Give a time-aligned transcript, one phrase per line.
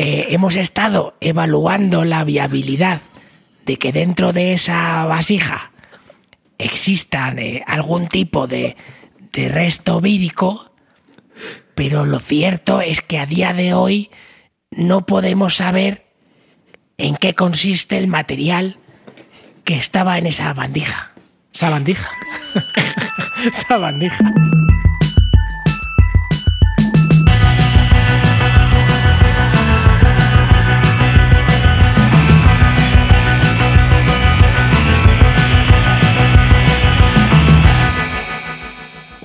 [0.00, 3.00] eh, hemos estado evaluando la viabilidad
[3.66, 5.72] de que dentro de esa vasija
[6.56, 8.76] existan eh, algún tipo de,
[9.32, 10.70] de resto vírico,
[11.74, 14.12] pero lo cierto es que a día de hoy
[14.70, 16.06] no podemos saber
[16.96, 18.76] en qué consiste el material
[19.64, 21.10] que estaba en esa bandija.
[21.52, 22.08] Esa bandija.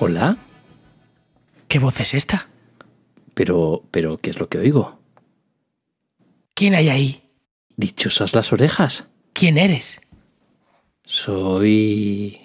[0.06, 0.36] Hola,
[1.66, 2.46] ¿Qué voz es esta?
[3.32, 5.00] pero, pero, ¿qué es lo que oigo?
[6.52, 7.30] ¿Quién hay ahí?
[7.78, 9.08] Dichosas las orejas.
[9.32, 10.02] ¿Quién eres?
[11.06, 12.38] Soy...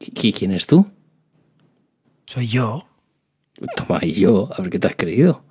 [0.00, 0.90] ¿Y ¿Quién es tú?
[2.26, 2.84] Soy yo.
[3.76, 5.44] Toma, y yo, a ver qué te has creído.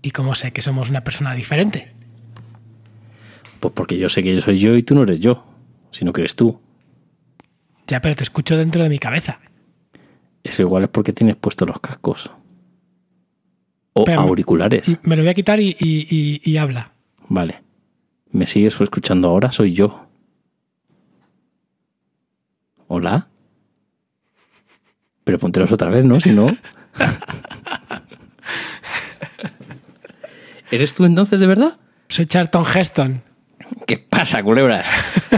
[0.00, 1.92] ¿Y cómo sé que somos una persona diferente?
[3.60, 5.44] Pues porque yo sé que yo soy yo y tú no eres yo,
[5.90, 6.58] sino que eres tú.
[7.86, 9.40] Ya, pero te escucho dentro de mi cabeza.
[10.48, 12.30] Eso igual es porque tienes puestos los cascos.
[13.94, 14.96] O Pero- auriculares.
[15.02, 16.92] Me lo voy a quitar y, y- y- y habla.
[17.28, 17.62] Vale.
[18.30, 19.50] ¿Me sigues escuchando ahora?
[19.52, 20.06] Soy yo.
[22.88, 23.28] ¿Hola?
[25.24, 26.20] Pero póntelos otra vez, ¿no?
[26.20, 26.46] Si no...
[30.70, 31.78] ¿Eres tú entonces de verdad?
[32.08, 33.22] Soy Charlton Heston.
[33.86, 34.86] ¿Qué pasa, culebras?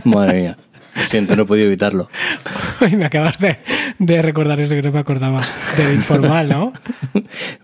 [0.05, 0.59] Madre mía.
[0.95, 2.09] Lo siento, no he podido evitarlo.
[2.81, 3.59] Ay, me acabas de,
[3.98, 5.42] de recordar eso que no me acordaba.
[5.77, 6.72] De informal, ¿no?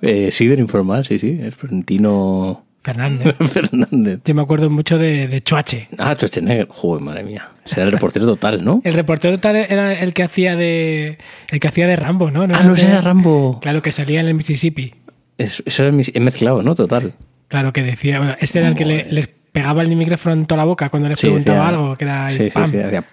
[0.03, 1.39] Eh, sí, del informal, sí, sí.
[1.41, 3.35] Es Florentino Fernández.
[3.51, 4.21] Fernández.
[4.25, 5.89] Yo me acuerdo mucho de, de Chuache.
[5.99, 6.67] Ah, Schwarzenegger.
[6.69, 7.49] Joder, madre mía.
[7.65, 8.83] Será el reportero total, ¿no?
[8.85, 11.19] El reportero tal era el que hacía de.
[11.51, 12.43] el que hacía de Rambo, ¿no?
[12.43, 13.59] Ah, no, ese era Rambo.
[13.63, 14.95] Claro, que salía en el Mississippi.
[15.39, 16.75] Es- Eso era mezclado, ¿no?
[16.75, 17.15] Total.
[17.49, 18.19] Claro, que decía.
[18.19, 21.09] Bueno, este era el que le- les pegaba el micrófono en toda la boca cuando
[21.09, 22.27] les Sí, preguntaba decía- algo, que era.
[22.27, 22.71] el Sí, sí, pam.
[22.71, 22.79] sí.
[22.79, 23.05] hacía-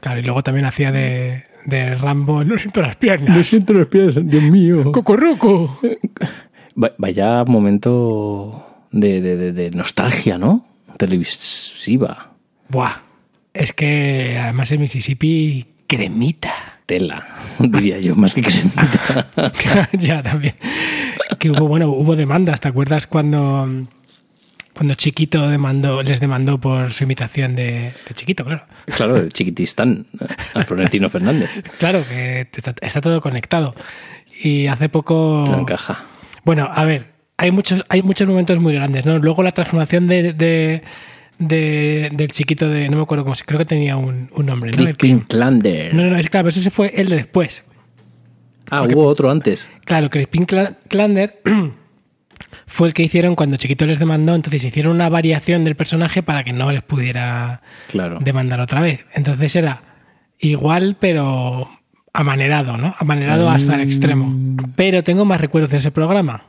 [0.00, 2.44] Claro, y luego también hacía de, de Rambo.
[2.44, 3.46] No siento las piernas.
[3.46, 4.92] siento los pies, Dios mío.
[4.92, 5.78] ¡Cocorroco!
[6.82, 10.64] Va- Vaya momento de, de- de- de nostalgia, ¿no?
[10.96, 12.32] Televisiva.
[12.68, 12.92] Buah.
[13.54, 16.52] Es que además el Mississippi cremita.
[16.86, 17.26] Tela,
[17.58, 19.88] diría yo, más que cremita.
[19.98, 20.54] ya también.
[21.38, 23.68] Que hubo, bueno, hubo demandas, ¿te acuerdas cuando,
[24.82, 28.64] cuando Chiquito demandó, les demandó por su imitación de, de Chiquito, claro?
[28.96, 30.06] claro, el chiquitistán,
[30.54, 31.48] a Florentino Fernández.
[31.78, 33.76] Claro, que está, está todo conectado.
[34.42, 35.44] Y hace poco.
[35.46, 36.06] Todo encaja.
[36.44, 39.18] Bueno, a ver, hay muchos, hay muchos momentos muy grandes, ¿no?
[39.20, 40.82] Luego la transformación de, de-
[41.38, 42.88] de- del chiquito de.
[42.88, 43.44] No me acuerdo cómo se.
[43.44, 44.82] Creo que tenía un, un nombre, ¿no?
[44.84, 45.94] El Klander.
[45.94, 47.62] no, no, no, es claro, ese fue el de después.
[48.68, 49.68] Ah, hubo otro antes.
[49.84, 51.40] Claro, Crispin Cla- Klander
[52.66, 56.44] fue el que hicieron cuando Chiquito les demandó, entonces hicieron una variación del personaje para
[56.44, 58.18] que no les pudiera Claro.
[58.20, 59.06] demandar otra vez.
[59.14, 59.82] Entonces era
[60.38, 61.68] igual, pero
[62.12, 62.94] amanerado, ¿no?
[62.98, 64.34] Amanerado hasta el extremo.
[64.76, 66.44] Pero tengo más recuerdos de ese programa.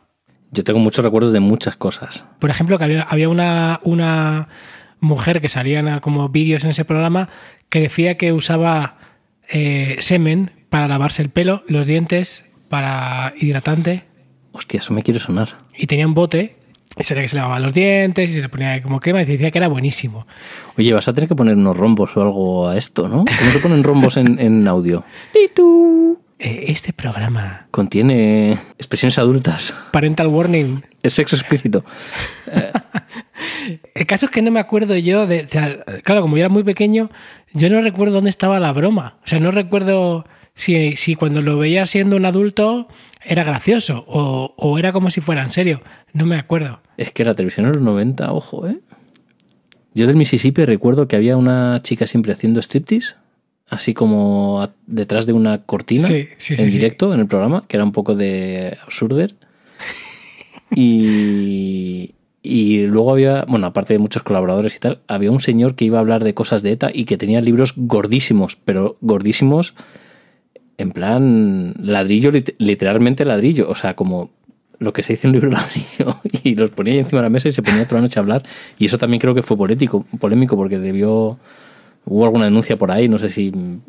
[0.51, 2.25] Yo tengo muchos recuerdos de muchas cosas.
[2.39, 4.49] Por ejemplo, que había, había una, una
[4.99, 7.29] mujer que salían a- como vídeos en ese programa
[7.69, 8.97] que decía que usaba
[9.49, 14.03] eh, semen para lavarse el pelo, los dientes, para hidratante,
[14.53, 15.57] Hostia, eso me quiere sonar.
[15.77, 16.55] y tenía un bote,
[16.97, 19.49] y sería que se lavaba los dientes y se le ponía como crema y decía
[19.51, 20.25] que era buenísimo.
[20.77, 23.25] Oye, vas a tener que poner unos rombos o algo a esto, ¿no?
[23.25, 25.03] ¿Cómo se ponen rombos en, en audio?
[26.39, 29.73] Eh, este programa, Contiene expresiones adultas.
[29.91, 31.85] Parental Warning, Es sexo explícito.
[33.95, 35.43] El caso es que no me acuerdo yo de.
[35.43, 37.09] o sea, claro, como yo era muy pequeño,
[37.53, 39.15] yo no recuerdo dónde estaba la broma.
[39.23, 40.25] O sea, no recuerdo
[40.55, 42.87] si, si cuando lo veía siendo un adulto
[43.25, 45.81] era gracioso o, o era como si fuera en serio.
[46.13, 46.79] No me acuerdo.
[46.97, 48.79] Es que la televisión en los 90, ojo, ¿eh?
[49.95, 53.16] Yo del Mississippi recuerdo que había una chica siempre haciendo striptease,
[53.69, 56.78] así como a- detrás de una cortina, Sí, sí, en sí.
[56.78, 59.35] directo en el programa, que era un poco de absurder.
[60.75, 65.86] Y, y luego había, bueno, aparte de muchos colaboradores y tal, había un señor que
[65.86, 69.75] iba a hablar de cosas de ETA y que tenía libros gordísimos, pero gordísimos
[70.77, 74.29] en plan ladrillo, lit- literalmente ladrillo, o sea, como
[74.79, 77.29] lo que se dice en un libro ladrillo, y los ponía ahí encima de la
[77.29, 78.43] mesa y se ponía toda la noche a hablar,
[78.79, 81.37] y eso también creo que fue polémico, polémico porque debió,
[82.05, 83.79] hubo alguna denuncia por ahí, no sé si mm,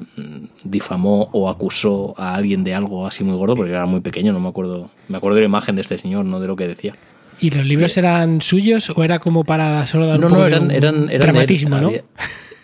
[0.65, 4.41] difamó o acusó a alguien de algo así muy gordo, porque era muy pequeño, no
[4.41, 6.95] me acuerdo, me acuerdo de la imagen de este señor, no de lo que decía.
[7.41, 10.49] ¿Y los libros eran suyos o era como para solo dar No, un poco no,
[10.49, 11.21] de eran, un eran, eran de él.
[11.21, 11.87] dramatismo, ¿no?
[11.89, 12.05] Había-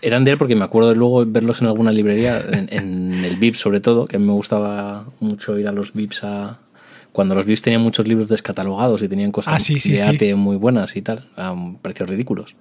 [0.01, 3.35] Eran de él porque me acuerdo de luego verlos en alguna librería, en, en el
[3.37, 6.59] VIP sobre todo, que a mí me gustaba mucho ir a los VIPs a...
[7.11, 10.03] Cuando los VIPs tenían muchos libros descatalogados y tenían cosas Ah, sí, sí, de sí.
[10.03, 12.55] arte muy buenas y tal, a precios ridículos.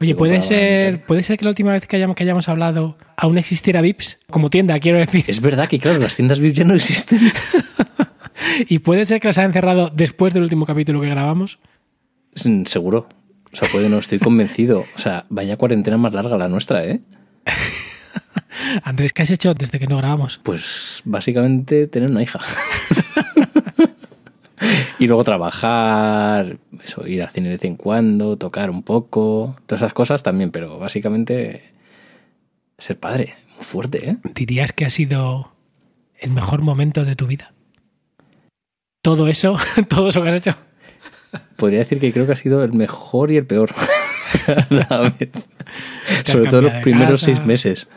[0.00, 3.38] Oye, ¿puede ser, puede ser que la última vez que hayamos, que hayamos hablado aún
[3.38, 5.24] existiera Vips como tienda, quiero decir.
[5.28, 7.20] Es verdad que, claro, las tiendas VIP ya no existen.
[8.68, 11.58] Y puede ser que las hayan cerrado después del último capítulo que grabamos.
[12.44, 13.06] Mm, Seguro.
[13.52, 14.86] O sea, puede, no estoy convencido.
[14.94, 17.00] O sea, vaya cuarentena más larga la nuestra, ¿eh?
[18.82, 20.40] Andrés, ¿qué has hecho desde que no grabamos?
[20.42, 22.40] Pues básicamente tener una hija.
[24.98, 29.82] y luego trabajar, eso, ir al cine de vez en cuando, tocar un poco, todas
[29.82, 31.72] esas cosas también, pero básicamente
[32.78, 34.16] ser padre, muy fuerte, ¿eh?
[34.34, 35.52] ¿Dirías que ha sido
[36.18, 37.52] el mejor momento de tu vida?
[39.02, 39.58] Todo eso,
[39.88, 40.56] todo eso que has hecho.
[41.62, 43.70] Podría decir que creo que ha sido el mejor y el peor.
[44.48, 45.30] a la vez.
[46.24, 47.26] Sobre todo los primeros casa.
[47.26, 47.88] seis meses.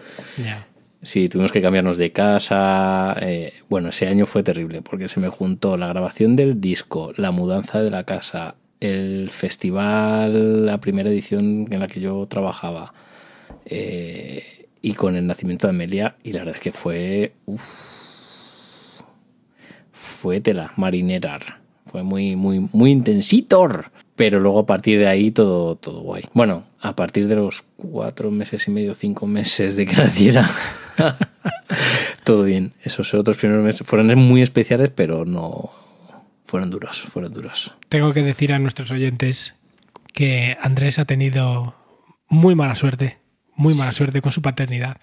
[1.01, 3.15] Sí, tuvimos que cambiarnos de casa.
[3.21, 7.31] eh, bueno, ese año fue terrible porque se me juntó la grabación del disco, la
[7.31, 12.93] mudanza de la casa, el festival, la primera edición en la que yo trabajaba
[13.65, 16.17] eh, y con el nacimiento de Amelia.
[16.21, 17.33] Y la verdad es que fue.
[17.47, 17.63] uf,
[19.91, 21.64] fue tela, marinerar.
[21.95, 23.89] Fue muy, muy, muy intensitor.
[24.17, 26.23] Pero luego a partir de ahí todo, todo guay.
[26.33, 30.45] Bueno, a partir de los cuatro meses y medio, cinco meses de que naciera,
[32.25, 32.73] todo bien.
[32.83, 35.71] Esos otros primeros meses fueron muy especiales, pero no
[36.43, 37.73] fueron duros, fueron duros.
[37.87, 39.55] Tengo que decir a nuestros oyentes
[40.11, 41.75] que Andrés ha tenido
[42.27, 43.19] muy mala suerte,
[43.55, 44.97] muy mala suerte con su paternidad,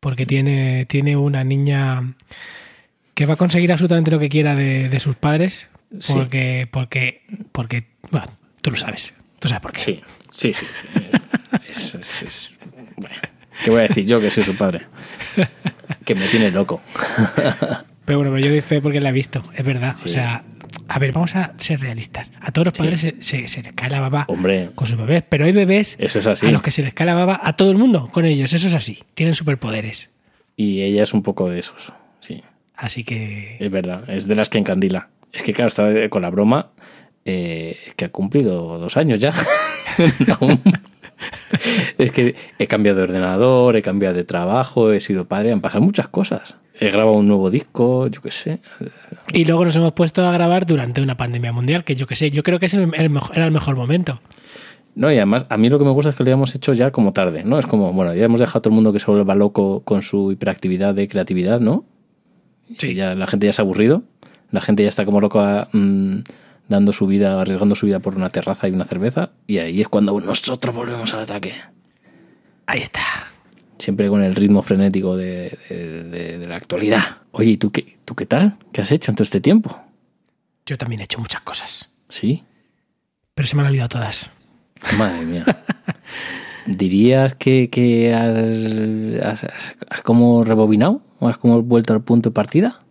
[0.00, 2.14] porque tiene, tiene una niña
[3.14, 5.68] que va a conseguir absolutamente lo que quiera de, de sus padres,
[6.00, 6.12] Sí.
[6.14, 7.22] porque, porque,
[7.52, 8.26] porque, bueno,
[8.60, 9.80] tú lo sabes, tú sabes por qué.
[9.80, 10.66] Sí, sí, sí.
[11.68, 12.50] Es- es- es-
[12.96, 13.16] bueno,
[13.64, 14.86] ¿Qué voy a decir yo que soy su padre?
[16.04, 16.80] Que me tiene loco.
[18.04, 19.94] Pero bueno, pero yo doy fe porque la he visto, es verdad.
[19.94, 20.04] Sí.
[20.06, 20.44] O sea,
[20.88, 22.30] a ver, vamos a ser realistas.
[22.40, 25.22] A todos los padres se, se- se les cae la baba Hombre, con sus bebés,
[25.28, 26.46] pero hay bebés eso es así.
[26.46, 28.52] a los que se les cae la baba a todo el mundo con ellos.
[28.52, 29.02] Eso es así.
[29.14, 30.10] Tienen superpoderes.
[30.56, 32.42] Y ella es un poco de esos, sí.
[32.74, 35.08] Así que Es verdad, es de las que encandila.
[35.32, 36.70] Es que, claro, estaba con la broma
[37.24, 39.32] eh, que ha cumplido dos años ya.
[41.98, 45.82] Es que he cambiado de ordenador, he cambiado de trabajo, he sido padre, han pasado
[45.82, 46.56] muchas cosas.
[46.80, 48.60] He grabado un nuevo disco, yo qué sé.
[49.32, 52.30] Y luego nos hemos puesto a grabar durante una pandemia mundial, que yo que sé,
[52.30, 54.20] yo creo que es el, el mejor- era el mejor momento.
[54.96, 56.90] No, y además, a mí lo que me gusta es que lo hayamos hecho ya
[56.90, 57.58] como tarde, ¿no?
[57.58, 60.02] Es como, bueno, ya hemos dejado a todo el mundo que se vuelva loco con
[60.02, 61.84] su hiperactividad de creatividad, ¿no?
[62.78, 62.94] Sí.
[62.94, 64.02] Ya, la gente ya se ha aburrido,
[64.52, 66.18] la gente ya está como loca mm,
[66.68, 69.88] dando su vida, arriesgando su vida por una terraza y una cerveza, y ahí es
[69.88, 71.52] cuando nosotros volvemos al ataque.
[72.66, 73.02] Ahí está.
[73.78, 77.02] Siempre con el ritmo frenético de, de- de- de la actualidad.
[77.32, 78.56] Oye, ¿y tú qué, tú qué tal?
[78.72, 79.76] ¿Qué has hecho en todo este tiempo?
[80.66, 82.44] Yo también he hecho muchas cosas, Sí,
[83.34, 84.30] pero se me han olvidado todas.
[84.96, 85.44] madre mía.
[86.66, 89.44] ¿Dirías que, que has-
[89.90, 91.02] has como rebobinado?
[91.18, 92.82] ¿O has como vuelto al punto de partida?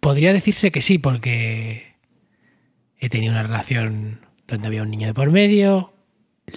[0.00, 1.94] Podría decirse que sí, porque
[3.00, 5.92] he tenido una relación donde había un niño de por medio,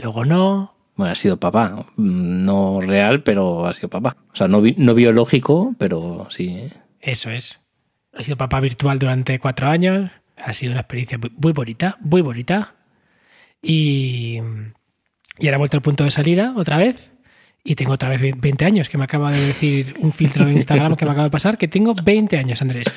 [0.02, 0.76] luego no.
[0.96, 1.86] Bueno, has sido papá.
[1.98, 4.16] No real, pero has sido papá.
[4.32, 6.50] O sea, no, bi- no biológico, pero sí.
[6.50, 6.72] ¿eh?
[7.00, 7.60] Eso es.
[8.14, 10.12] He sido papá virtual durante cuatro años.
[10.38, 12.76] Ha sido una experiencia muy, muy bonita, muy bonita.
[13.62, 14.40] Y,
[15.40, 17.12] y ahora he vuelto al punto de salida otra vez.
[17.64, 20.96] Y tengo otra vez 20 años, que me acaba de decir un filtro de Instagram
[20.96, 22.88] que me acaba de pasar, que tengo 20 años, Andrés.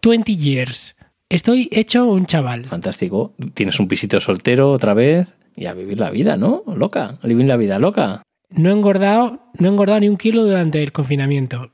[0.00, 0.96] 20 years.
[1.28, 2.66] Estoy hecho un chaval.
[2.66, 3.34] Fantástico.
[3.54, 6.62] Tienes un pisito soltero otra vez y a vivir la vida, ¿no?
[6.66, 7.18] Loca.
[7.20, 8.22] A vivir la vida loca.
[8.50, 11.72] No he engordado, no he engordado ni un kilo durante el confinamiento.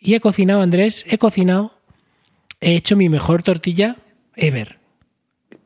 [0.00, 1.72] Y he cocinado, Andrés, he cocinado.
[2.60, 3.96] He hecho mi mejor tortilla
[4.36, 4.78] ever.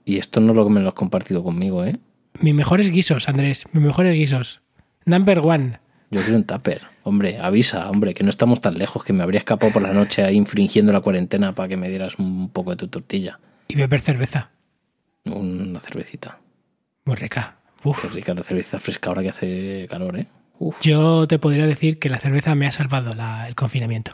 [0.04, 1.98] Y esto no es lo que me lo has compartido conmigo, ¿eh?
[2.40, 4.62] Mis mejores guisos, Andrés, mis mejores guisos.
[5.04, 5.80] Number one.
[6.10, 6.82] Yo quiero un tupper.
[7.08, 10.22] Hombre, avisa, hombre, que no estamos tan lejos, que me habría escapado por la noche
[10.24, 13.40] ahí infringiendo la cuarentena para que me dieras un poco de tu tortilla.
[13.66, 14.50] Y beber cerveza.
[15.24, 16.38] Una cervecita.
[17.06, 17.56] Muy rica.
[17.82, 18.02] Uf.
[18.02, 20.26] Qué rica la cerveza fresca ahora que hace calor, ¿eh?
[20.58, 20.80] Uf.
[20.82, 24.12] Yo te podría decir que la cerveza me ha salvado la- el confinamiento.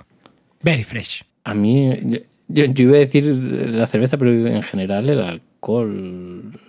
[0.62, 1.24] Very fresh.
[1.44, 6.60] A mí, yo, yo- yo iba a decir la cerveza, pero en general el alcohol.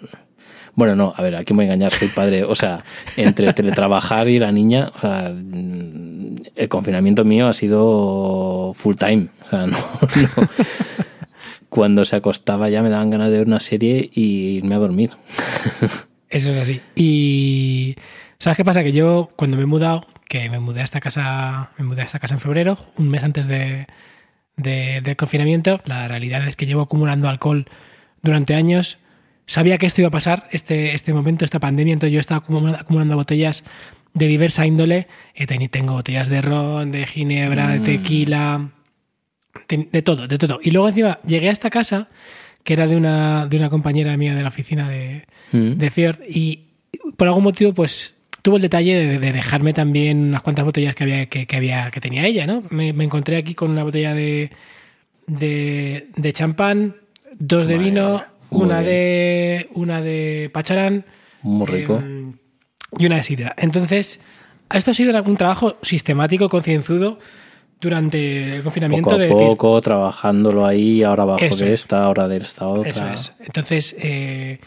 [0.75, 2.43] Bueno, no, a ver, aquí me voy a engañar, soy padre.
[2.43, 2.83] O sea,
[3.15, 9.29] entre teletrabajar y la niña, o sea, mm, el confinamiento mío ha sido full time.
[9.45, 9.77] O sea, no.
[11.69, 15.11] Cuando se acostaba ya me daban ganas de ver una serie y irme a dormir.
[16.29, 16.81] Eso es así.
[16.95, 17.95] Y
[18.39, 18.83] ¿sabes qué pasa?
[18.83, 22.05] Que yo cuando me he mudado, que me mudé a esta casa, me mudé a
[22.05, 23.87] esta casa en febrero, un mes antes de,
[24.57, 25.79] de, de confinamiento.
[25.85, 27.65] La realidad es que llevo acumulando alcohol
[28.21, 28.97] durante años.
[29.47, 32.79] Sabía que esto iba a pasar, este, este momento, esta pandemia, entonces yo estaba acumulando,
[32.79, 33.63] acumulando botellas
[34.13, 35.07] de diversa índole.
[35.37, 38.69] Teni- tengo botellas de ron, de ginebra, de tequila,
[39.67, 40.59] de, de todo, de todo.
[40.63, 42.07] Y luego encima llegué a esta casa,
[42.63, 45.73] que era de una, de una compañera mía de la oficina de, Mm.
[45.77, 46.61] de Fjord, y
[47.17, 51.03] por algún motivo, pues tuvo el detalle de, de dejarme también unas cuantas botellas que
[51.03, 52.63] había que, que había que tenía ella, ¿no?
[52.71, 54.49] Me, me encontré aquí con una botella de
[55.27, 56.95] de, de champán,
[57.37, 58.23] dos de vino.
[58.55, 58.91] Muy una bien.
[58.91, 61.05] de una de pacharán
[61.41, 62.01] Muy rico.
[62.03, 62.33] eh,
[62.97, 63.53] y una de sidra.
[63.57, 64.19] Entonces,
[64.73, 67.19] esto ha sido un trabajo sistemático, concienzudo
[67.79, 71.61] durante el confinamiento poco a de decir, poco, trabajándolo ahí, ahora abajo de es.
[71.61, 73.13] esta, ahora de esta otra.
[73.13, 73.33] Eso es.
[73.45, 74.59] Entonces, eh,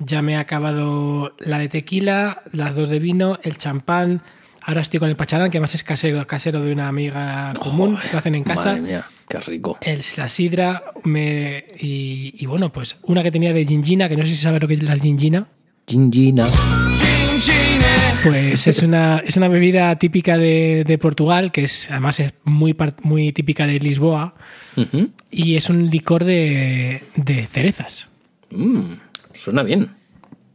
[0.00, 4.22] ya me he acabado la de tequila, las dos de vino, el champán.
[4.68, 8.06] Ahora estoy con el pacharán, que además es casero, casero de una amiga común, Joder,
[8.06, 8.64] que lo hacen en casa.
[8.66, 9.78] Madre mía, qué rico.
[9.80, 14.24] El, la sidra me, y, y bueno, pues una que tenía de gingina, que no
[14.24, 15.46] sé si sabes lo que es la gingina.
[15.86, 16.46] Gingina.
[18.22, 22.76] Pues es una, es una bebida típica de, de Portugal, que es además es muy,
[23.04, 24.34] muy típica de Lisboa,
[25.30, 28.08] y es un licor de, de cerezas.
[28.50, 28.96] Mm,
[29.32, 29.96] suena bien.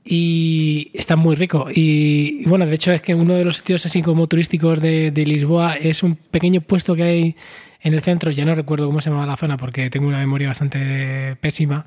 [0.06, 1.68] Y está muy rico.
[1.74, 5.12] Y, y bueno, de hecho es que uno de los sitios así como turísticos de,
[5.12, 7.36] de Lisboa es un pequeño puesto que hay
[7.82, 10.48] en el centro, ya no recuerdo cómo se llama la zona porque tengo una memoria
[10.48, 11.86] bastante pésima.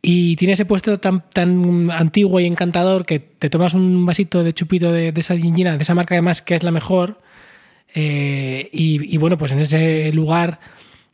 [0.00, 4.54] Y tiene ese puesto tan, tan antiguo y encantador que te tomas un vasito de
[4.54, 7.20] chupito de, de esa gingina, de esa marca además que es la mejor.
[7.94, 10.60] Eh, y, y bueno, pues en ese lugar,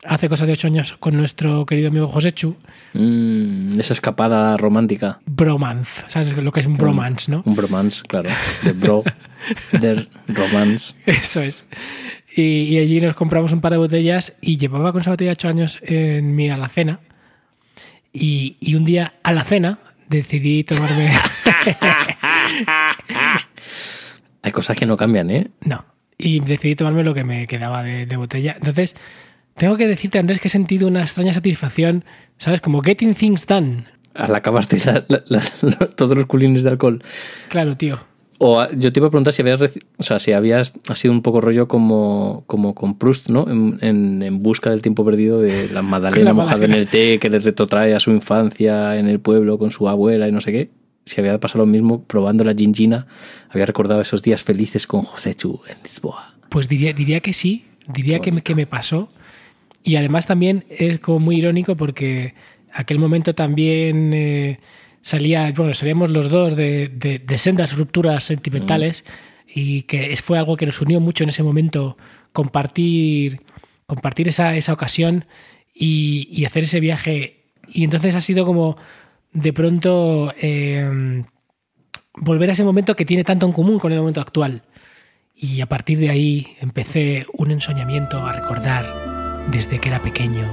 [0.07, 2.57] hace cosa de ocho años, con nuestro querido amigo Josechu,
[2.93, 5.19] Mm, esa escapada romántica.
[5.27, 7.43] bromance, ¿sabes lo que es un bromance, no?
[7.45, 8.31] Un bromance, claro.
[8.63, 9.03] De bro.
[9.73, 10.95] De romance.
[11.07, 11.67] Eso es.
[12.37, 15.49] Y, y allí nos compramos un par de botellas y llevaba con esa botella ocho
[15.49, 17.01] años en mi alacena.
[18.13, 21.11] Y, y un día a la cena decidí tomarme...
[24.43, 25.51] Hay cosas que no cambian, ¿eh?
[25.65, 25.85] no.
[26.17, 28.53] Y decidí tomarme lo que me quedaba de, de botella.
[28.57, 28.95] Entonces,
[29.57, 32.05] tengo que decirte, Andrés, que he sentido una extraña satisfacción,
[32.39, 32.61] ¿sabes?
[32.61, 33.85] Como getting things done.
[34.15, 37.03] Al acabarte la- la- la- todos los culines de alcohol.
[37.49, 37.99] Claro, tío.
[38.39, 39.61] O a- yo te iba a preguntar si habías,
[39.97, 43.49] o sea, si habías ha sido un poco rollo como, como con Proust, ¿no?
[43.49, 47.19] En, en- en busca del tiempo perdido de la Madalena La mojada en el té
[47.21, 50.53] que le retrotrae a su infancia en el pueblo con su abuela y no sé
[50.53, 50.71] qué.
[51.07, 53.07] Si había pasado lo mismo probando la gingina,
[53.51, 56.35] había recordado esos días felices con José Chu en Lisboa.
[56.49, 59.09] Pues diría, diría que sí, diría que me, que me pasó.
[59.85, 62.35] Y además también es como muy irónico porque
[62.73, 64.59] aquel momento también eh,
[65.03, 69.05] salía, bueno, salíamos los dos de, de- de sendas rupturas sentimentales
[69.47, 71.99] y que fue algo que nos unió mucho en ese momento
[72.33, 73.41] compartir,
[73.87, 75.27] compartir esa, esa ocasión
[75.75, 77.45] y, y hacer ese viaje.
[77.69, 78.79] Y entonces ha sido como
[79.33, 81.23] de pronto eh,
[82.17, 84.63] volver a ese momento que tiene tanto en común con el momento actual.
[85.37, 89.14] Y a partir de ahí empecé un ensoñamiento a recordar
[89.51, 90.53] desde que era pequeño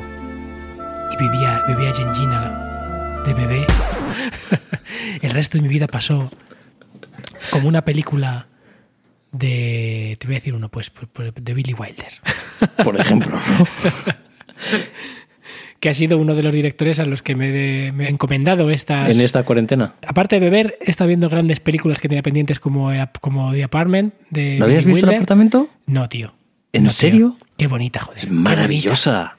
[1.14, 3.66] y vivía, vivía Gengina de bebé.
[5.22, 6.32] El resto de mi vida pasó
[7.52, 8.48] como una película
[9.32, 10.18] de.
[10.20, 10.92] Te voy a decir uno, pues,
[11.36, 12.12] de Billy Wilder,
[12.84, 13.38] Por ejemplo,
[15.80, 18.70] que ha sido uno de los directores a los que me, de- me he encomendado
[18.70, 19.16] estas.
[19.16, 19.96] en esta cuarentena.
[20.08, 24.14] Aparte de beber, he estado viendo grandes películas que tenía pendientes como, como The Apartment.
[24.30, 25.68] De ¿No habías Billy visto el apartamento?
[25.88, 26.34] No, tío.
[26.74, 27.38] ¿En No, serio?
[27.58, 28.20] Qué bonita, joder.
[28.20, 29.38] Es maravillosa.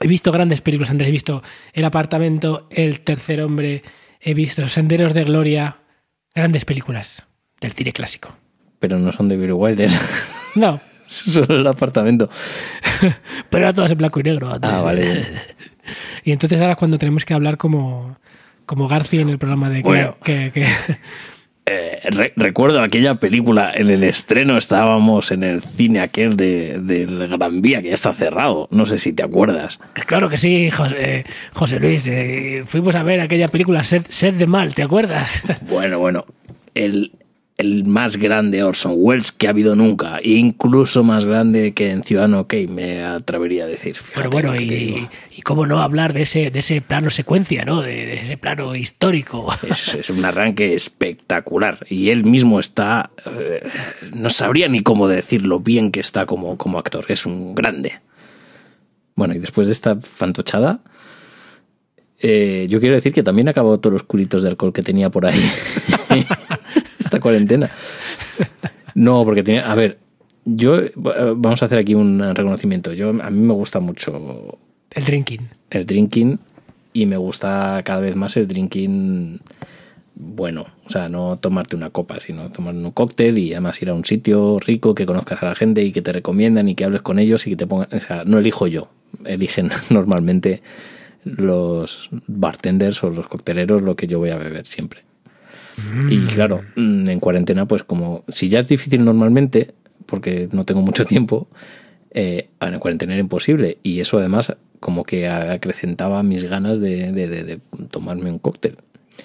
[0.00, 1.06] He visto grandes películas antes.
[1.06, 3.82] He visto El apartamento, El tercer hombre.
[4.20, 5.78] He visto Senderos de Gloria.
[6.34, 7.22] Grandes películas
[7.60, 8.36] del cine clásico.
[8.80, 9.90] Pero no son de Billy Wilder.
[10.56, 12.30] No, Solo el apartamento.
[13.50, 14.52] pero todas en blanco y negro.
[14.52, 14.70] antes.
[14.70, 15.26] Ah, vale.
[16.24, 18.16] Y entonces ahora es cuando tenemos que hablar como,
[18.64, 20.16] como García en el programa de que, Bueno.
[20.22, 20.68] que- que-
[21.66, 27.26] Eh, re- recuerdo aquella película, en el estreno estábamos en el cine aquel de, del
[27.28, 28.68] Gran Vía, que ya está cerrado.
[28.70, 29.80] No sé si te acuerdas.
[30.06, 32.06] Claro que sí, José, José Luis.
[32.06, 35.42] eh, fuimos a ver aquella película Sed, Sed de Mal, ¿te acuerdas?
[35.68, 36.26] Bueno, bueno,
[36.74, 37.12] el,
[37.56, 42.48] el más grande Orson Welles que ha habido nunca, incluso más grande que en Ciudadano
[42.48, 43.94] Kane, me atrevería a decir.
[43.94, 47.80] Fíjate Bueno, y, y cómo no hablar de ese, de ese plano secuencia, ¿no?
[47.80, 49.54] De, de ese plano histórico.
[49.62, 53.62] Es, es un arranque espectacular y él mismo está, eh,
[54.12, 58.00] no sabría ni cómo decir lo bien que está como, como actor, es un grande.
[59.14, 60.80] Bueno, y después de esta fantochada,
[62.18, 65.26] eh, yo quiero decir que también acabó todos los culitos de alcohol que tenía por
[65.26, 65.38] ahí
[67.14, 67.70] esta cuarentena.
[68.94, 69.98] No, porque tenía, a ver,
[70.44, 72.92] Yo, eh, vamos a hacer aquí un reconocimiento.
[72.92, 74.58] Yo, a mí me gusta mucho
[74.90, 75.48] El drinking.
[75.70, 76.38] el drinking
[76.92, 79.40] y me gusta cada vez más el drinking
[80.14, 80.66] bueno.
[80.86, 84.04] O sea, no tomarte una copa, sino tomar un cóctel y además ir a un
[84.04, 87.18] sitio rico que conozcas a la gente y que te recomiendan y que hables con
[87.18, 87.88] ellos y que te pongan.
[87.92, 88.88] O sea, no elijo yo.
[89.24, 90.62] Eligen normalmente
[91.24, 95.02] los bartenders o los cocteleros lo que yo voy a beber siempre.
[96.08, 99.74] Y claro, mm, en cuarentena, pues como si ya es difícil normalmente,
[100.06, 101.48] porque no tengo mucho tiempo,
[102.12, 103.78] eh, en cuarentena era imposible.
[103.82, 108.76] Y eso además como que acrecentaba mis ganas de, de- de- de tomarme un cóctel.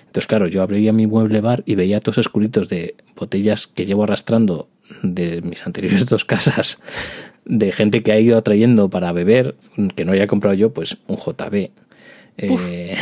[0.06, 2.32] Entonces, claro, yo abría mi mueble bar y veía todos esos
[2.70, 4.70] de botellas que llevo arrastrando
[5.04, 6.82] de mis anteriores dos casas,
[7.46, 9.56] de gente que ha ido atrayendo para beber,
[9.96, 11.72] que no haya comprado yo, pues un JB,
[12.38, 12.96] eh,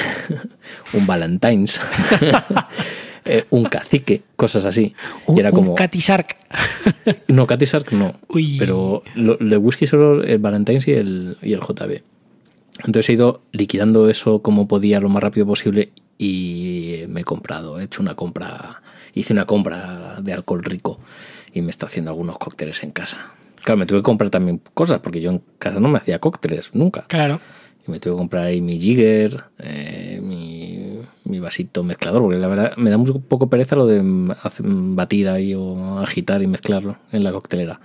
[0.94, 1.80] un Valentine's,
[3.28, 4.94] eh, un cacique, cosas así.
[5.26, 6.38] Un, y era como, un Cathy Shark.
[7.28, 8.16] no, Cathy Shark no.
[8.30, 8.58] Uy.
[8.58, 12.02] Pero lo, de whisky solo el Valentine's y el, y el JB.
[12.86, 17.80] Entonces he ido liquidando eso como podía lo más rápido posible y me he comprado,
[17.80, 18.82] he hecho una compra,
[19.14, 21.00] hice una compra de alcohol rico
[21.54, 23.32] y me está haciendo algunos cócteles en casa.
[23.64, 26.74] Claro, me tuve que comprar también cosas porque yo en casa no me hacía cócteles
[26.74, 27.06] nunca.
[27.08, 27.42] Claro.
[27.88, 30.57] Y me tuve que comprar ahí mi jigger, eh, mi,
[31.28, 35.54] mi vasito mezclador, porque la verdad me da un poco pereza lo de batir ahí
[35.54, 37.80] o agitar y mezclarlo en la coctelera.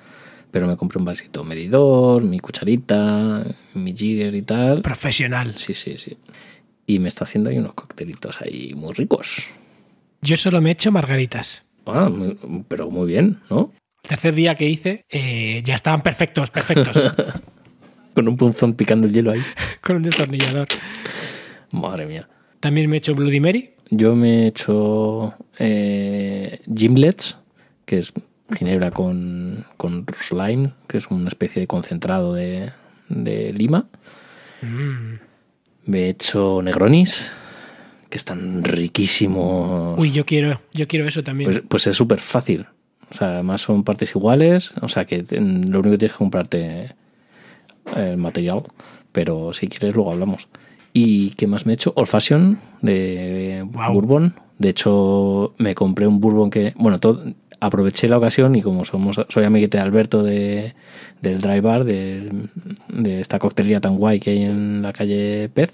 [0.51, 3.43] Pero me compré un vasito medidor, mi cucharita,
[3.75, 4.83] mi jigger y tal.
[4.83, 5.55] Profesional.
[5.57, 6.19] Sí, sí, sí.
[6.87, 9.49] Y me está haciendo ahí unos coctelitos ahí muy ricos.
[10.21, 11.65] Yo solo me he hecho margaritas.
[11.87, 12.11] Ah,
[12.69, 13.73] pero muy bien, ¿no?
[14.05, 16.97] El tercer día que hice, eh, ya estaban perfectos, perfectos.
[18.15, 19.43] Con un punzón picando el hielo ahí.
[19.81, 20.69] con un destornillador.
[21.73, 22.29] Madre mía.
[22.63, 23.71] También me he hecho Bloody Mary.
[23.91, 27.37] Yo me he hecho eh, gimlets,
[27.85, 28.13] que es
[28.57, 32.71] ginebra con, con slime, que es una especie de concentrado de,
[33.09, 33.89] de lima.
[35.87, 37.33] Me he hecho negronis,
[38.09, 39.99] que están riquísimos.
[39.99, 41.51] Uy, yo quiero, yo quiero eso también.
[41.51, 42.67] Pues, pues es súper fácil.
[43.11, 44.75] O sea, además son partes iguales.
[44.83, 46.95] O sea, que lo único que tienes que comprarte
[47.97, 48.63] el material.
[49.11, 50.47] Pero si quieres, luego hablamos.
[50.93, 51.93] ¿Y qué más me he hecho?
[51.97, 53.67] Old Fashion de.
[53.67, 54.35] Bourbon.
[54.59, 56.75] De hecho, me compré un Bourbon que.
[56.77, 57.25] Bueno, todo,
[57.63, 60.75] aproveché la ocasión y como somos soy amiguete de Alberto de,
[61.21, 65.71] del Dry Bar, de esta coctelería tan guay que hay en la calle Pez,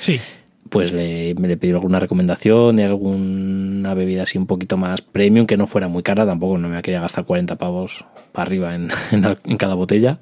[0.00, 0.20] sí.
[0.68, 5.46] pues le, me le pedí alguna recomendación de alguna bebida así un poquito más premium,
[5.46, 8.90] que no fuera muy cara, tampoco no me quería gastar 40 pavos para arriba en,
[9.10, 10.20] en en cada botella.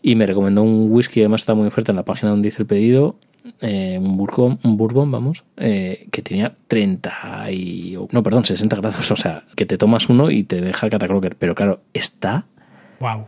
[0.00, 2.66] Y me recomendó un whisky, además está muy fuerte en la página donde hice el
[2.66, 3.16] pedido,
[3.60, 7.96] eh, un, bourbon, un bourbon, vamos, eh, que tenía 30 y...
[8.12, 11.36] No, perdón, 60 grados, o sea, que te tomas uno y te deja catacroker.
[11.36, 12.46] Pero claro, está
[13.00, 13.26] Wow.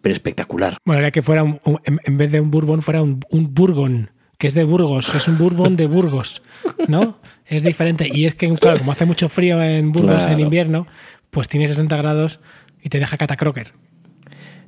[0.00, 0.76] pero espectacular.
[0.84, 4.10] Bueno, era que fuera un, un- en, vez de un bourbon, fuera un, un burgón,
[4.38, 6.42] que es de Burgos, es un bourbon de Burgos,
[6.88, 7.18] ¿no?
[7.46, 8.08] Es diferente.
[8.12, 10.86] Y es que, claro, como hace mucho frío en Burgos en invierno,
[11.32, 12.38] pues tiene 60 grados
[12.80, 13.72] y te deja catacroker.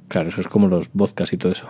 [0.09, 1.68] Claro, eso es como los vodkas y todo eso.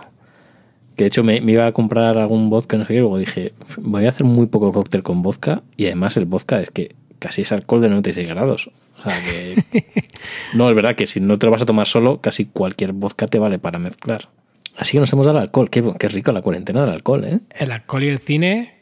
[0.95, 3.17] Que de hecho me, me iba a comprar algún vodka, no sé qué, y luego
[3.17, 6.95] dije, voy a hacer muy poco cóctel con vodka y además el vodka es que
[7.19, 8.71] casi es alcohol de 96 grados.
[8.99, 9.63] O sea que...
[10.53, 13.27] no, es verdad que si no te lo vas a tomar solo, casi cualquier vodka
[13.27, 14.29] te vale para mezclar.
[14.77, 15.69] Así que nos hemos dado alcohol.
[15.69, 17.39] Qué, qué rico la cuarentena del alcohol, ¿eh?
[17.51, 18.75] El alcohol y el cine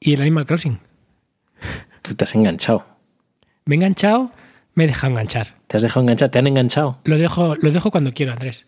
[0.00, 0.78] y el Animal Crossing.
[2.02, 2.86] Tú te has enganchado.
[3.64, 4.30] Me he enganchado,
[4.74, 5.48] me he dejado enganchar.
[5.66, 6.98] Te has dejado enganchar, te han enganchado.
[7.04, 8.66] Lo dejo, lo dejo cuando quiero, Andrés.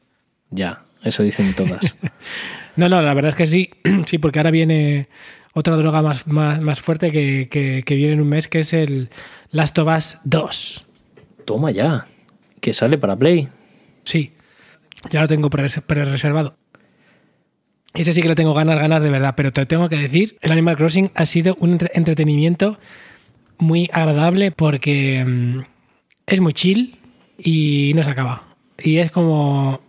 [0.51, 1.97] Ya, eso dicen todas.
[2.77, 3.71] No, no, la verdad es que sí,
[4.07, 5.09] sí, porque ahora viene
[5.55, 8.73] otra droga más, más, más fuerte que, que- que viene en un mes, que es
[8.73, 9.09] el
[9.51, 10.85] Last of Us 2.
[11.45, 12.07] Toma ya,
[12.61, 13.49] que sale para Play.
[14.05, 14.33] Sí,
[15.11, 16.57] ya lo tengo pre- pre-reservado.
[17.95, 20.53] Ese sí que le tengo ganas, ganas de verdad, pero te tengo que decir, el
[20.53, 22.79] Animal Crossing ha sido un entre- entretenimiento
[23.59, 25.61] muy agradable porque mm,
[26.27, 26.99] es muy chill
[27.39, 28.55] y no se acaba.
[28.83, 29.81] Y es como,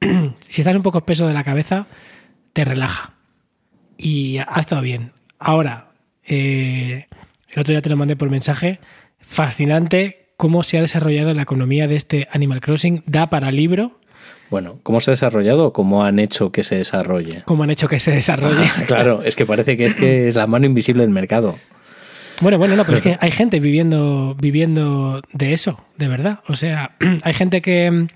[0.46, 1.86] si estás un poco espeso de la cabeza,
[2.56, 3.12] te relaja.
[3.98, 5.12] Y ha estado bien.
[5.38, 5.88] Ahora,
[6.26, 7.06] eh,
[7.50, 8.80] el otro día te lo mandé por mensaje,
[9.20, 14.00] fascinante cómo se ha desarrollado la economía de este Animal Crossing, da para libro.
[14.48, 17.42] Bueno, ¿cómo se ha desarrollado o cómo han hecho que se desarrolle?
[17.44, 18.64] cómo han hecho que se desarrolle.
[18.86, 21.58] Claro, es que parece que es, que es la mano invisible del mercado.
[22.40, 26.40] Bueno, bueno, no, pero es que hay gente viviendo, viviendo de eso, de verdad.
[26.48, 26.92] O sea,
[27.22, 28.08] hay gente que, mm,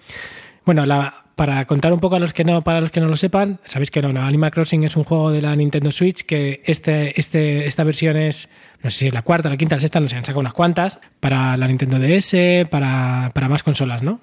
[0.64, 3.16] bueno, la, para contar un poco a los que no, para los que no lo
[3.16, 6.60] sepan, sabéis que no, no, Animal Crossing es un juego de la Nintendo Switch que
[6.66, 8.50] este, este, esta versión es,
[8.82, 10.52] no sé si es la cuarta, la quinta, la sexta, no sé, han sacado unas
[10.52, 14.20] cuantas para la Nintendo DS, para, para más consolas, ¿no?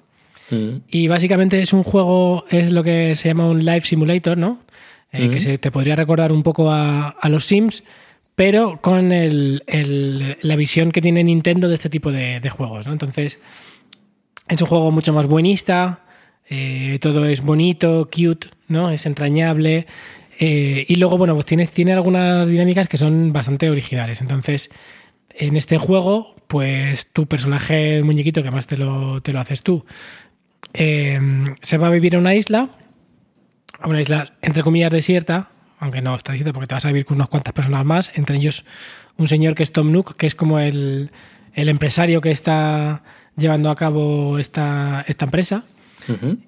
[0.50, 0.82] Mm.
[0.90, 4.60] Y básicamente es un juego, es lo que se llama un live simulator, ¿no?
[5.10, 7.82] Eh, Que se te podría recordar un poco a, a los Sims,
[8.36, 12.86] pero con el- el- la visión que tiene Nintendo de este tipo de, de juegos,
[12.86, 12.92] ¿no?
[12.92, 13.40] Entonces,
[14.48, 16.04] es un juego mucho más buenista,
[16.48, 18.90] eh, todo es bonito, cute, ¿no?
[18.90, 19.86] Es entrañable.
[20.40, 24.20] eh, y luego, bueno, pues tiene, tiene algunas dinámicas que son bastante originales.
[24.20, 24.70] Entonces,
[25.30, 29.62] en este juego, pues tu personaje, el muñequito, que más te lo, te lo haces
[29.62, 29.84] tú,
[30.74, 31.20] eh,
[31.62, 32.68] se va a vivir a una isla,
[33.80, 37.04] a una isla entre comillas desierta, aunque no está desierta porque te vas a vivir
[37.04, 38.64] con unas cuantas personas más, entre ellos
[39.16, 41.10] un señor que es Tom Nook, que es como el,
[41.54, 43.02] el empresario que está
[43.36, 45.64] llevando a cabo esta, esta empresa.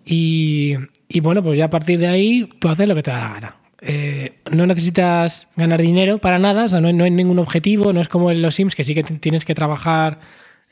[0.05, 0.75] Y,
[1.09, 3.29] y bueno, pues ya a partir de ahí tú haces lo que te da la
[3.35, 3.57] gana.
[3.83, 7.93] Eh, no necesitas ganar dinero para nada, o sea, no, hay- no hay ningún objetivo,
[7.93, 10.21] no es como en los Sims que sí que tienes que trabajar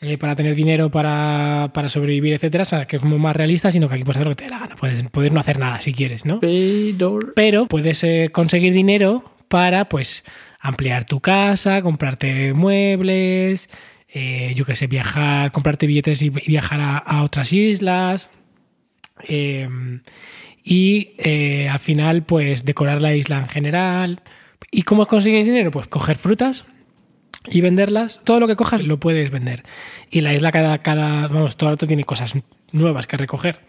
[0.03, 3.73] eh, para tener dinero para, para sobrevivir, etcétera, o sea, que es como más realista,
[3.73, 5.59] sino que aquí puedes hacer lo que te dé la gana, puedes, puedes no hacer
[5.59, 6.39] nada si quieres, ¿no?
[6.41, 7.19] Pero...
[7.35, 10.23] Pero puedes eh, conseguir dinero para, pues,
[10.61, 13.69] ampliar tu casa, comprarte muebles,
[14.55, 18.29] yo qué sé, viajar, comprarte billetes y, y viajar a, a otras islas.
[19.27, 19.69] Eh,
[20.65, 24.21] y eh, al final, pues, decorar la isla en general.
[24.71, 25.71] ¿Y cómo consigues dinero?
[25.71, 26.67] Pues coger frutas
[27.47, 28.21] y venderlas.
[28.25, 29.63] Todo lo que cojas lo puedes vender.
[30.11, 32.35] Y la isla cada, cada vamos, todo el rato tiene cosas
[32.73, 33.61] nuevas que recoger.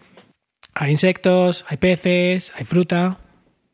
[0.74, 3.18] Hay insectos, hay peces, hay fruta.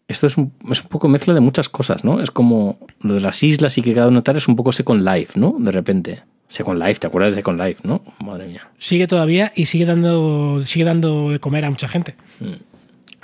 [0.08, 2.20] Esto es un, es un poco mezcla de muchas cosas, ¿no?
[2.20, 5.04] Es como lo de las islas y que cada uno tal es un poco Second
[5.04, 5.56] Life, ¿no?
[5.58, 6.22] De repente.
[6.48, 8.02] Second Life, ¿te acuerdas de Second Life, no?
[8.24, 8.70] Madre mía.
[8.78, 12.14] sigue todavía y sigue dando, sigue dando de comer a mucha gente.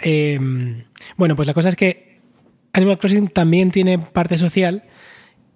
[0.03, 0.39] Eh,
[1.17, 2.21] bueno, pues la cosa es que
[2.73, 4.85] Animal Crossing también tiene parte social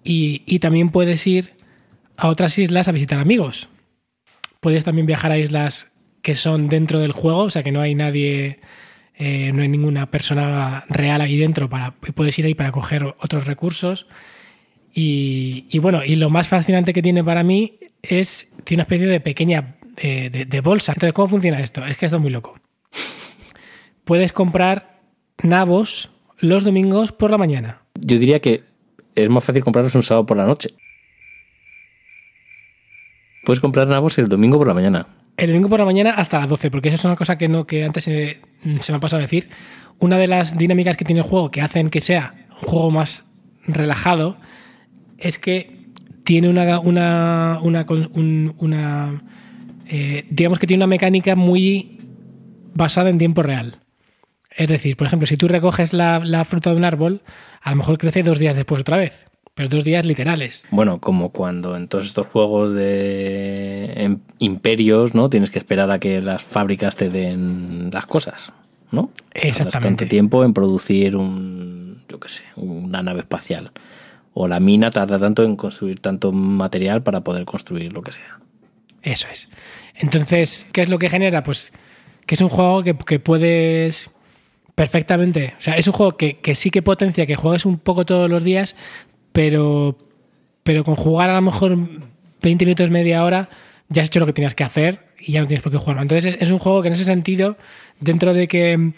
[0.03, 1.53] y, y también puedes ir
[2.15, 3.69] a otras islas a visitar amigos.
[4.59, 5.87] Puedes también viajar a islas
[6.21, 8.59] que son dentro del juego, o sea que no hay nadie,
[9.15, 13.45] eh, no hay ninguna persona real ahí dentro para puedes ir ahí para coger otros
[13.45, 14.07] recursos.
[14.99, 19.05] Y, y bueno, y lo más fascinante que tiene para mí es, tiene una especie
[19.05, 20.93] de pequeña eh, de, de bolsa.
[20.93, 21.85] Entonces, ¿cómo funciona esto?
[21.85, 22.59] Es que esto es muy loco.
[24.05, 24.99] Puedes comprar
[25.43, 27.83] nabos los domingos por la mañana.
[27.93, 28.63] Yo diría que
[29.13, 30.69] es más fácil comprarlos un sábado por la noche.
[33.45, 35.05] Puedes comprar nabos el domingo por la mañana.
[35.37, 37.67] El domingo por la mañana hasta las 12, porque eso es una cosa que, no,
[37.67, 38.39] que antes se,
[38.79, 39.47] se me ha pasado a decir.
[39.99, 43.27] Una de las dinámicas que tiene el juego que hacen que sea un juego más
[43.67, 44.37] relajado
[45.17, 45.87] es que
[46.23, 49.23] tiene una, una, una, un- una,
[49.87, 51.99] eh, digamos que tiene una mecánica muy
[52.73, 53.79] basada en tiempo real.
[54.55, 57.21] Es decir, por ejemplo, si tú recoges la, la fruta de un árbol,
[57.61, 60.65] a lo mejor crece dos días después otra vez, pero dos días literales.
[60.71, 65.29] Bueno, como cuando en todos estos juegos de em- imperios, ¿no?
[65.29, 68.51] Tienes que esperar a que las fábricas te den las cosas,
[68.91, 69.11] ¿no?
[69.33, 69.79] Exactamente.
[70.05, 73.71] tanto tiempo en producir un, yo qué sé, una nave espacial.
[74.39, 78.37] O la mina tarda tanto en construir tanto material para poder construir lo que sea.
[79.01, 79.49] Eso es.
[79.95, 81.41] Entonces, ¿qué es lo que genera?
[81.41, 81.73] Pues
[82.27, 84.11] que es un juego que, puedes
[84.75, 85.55] perfectamente.
[85.57, 88.43] O sea, es un juego que, sí que potencia que juegues un poco todos los
[88.43, 88.75] días,
[89.31, 89.97] pero,
[90.61, 91.75] pero con jugar a lo mejor
[92.43, 93.49] 20 minutos, media hora,
[93.89, 96.03] ya has hecho lo que tenías que hacer y ya no tienes por qué jugarlo.
[96.03, 97.57] Entonces, es, es un juego que en ese sentido,
[97.99, 98.91] dentro de que,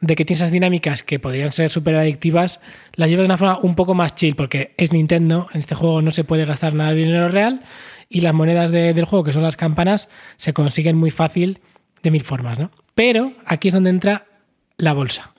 [0.00, 2.60] de que tiene esas dinámicas que podrían ser súper adictivas,
[2.94, 6.02] las lleva de una forma un poco más chill, porque es Nintendo, en este juego
[6.02, 7.62] no se puede gastar nada de dinero real
[8.08, 11.60] y las monedas de- del juego, que son las campanas, se consiguen muy fácil
[12.02, 12.70] de mil formas, ¿no?
[12.94, 14.26] Pero aquí es donde entra
[14.76, 15.32] la bolsa.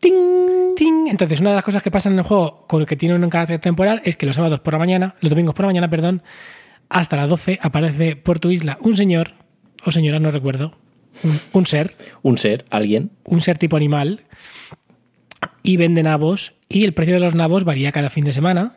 [0.00, 0.74] ¡Ting!
[0.76, 1.08] ¡Ting!
[1.08, 3.28] Entonces, una de las cosas que pasan en el juego con el que tiene un
[3.30, 6.22] carácter temporal es que los sábados por la mañana, los domingos por la mañana, perdón,
[6.88, 9.32] hasta las 12 aparece por tu isla un señor,
[9.84, 10.78] o señora, no recuerdo,
[11.22, 14.24] un, un ser, Un ser, alguien, un ser tipo animal,
[15.62, 18.76] y vende nabos, y el precio de los nabos varía cada fin de semana,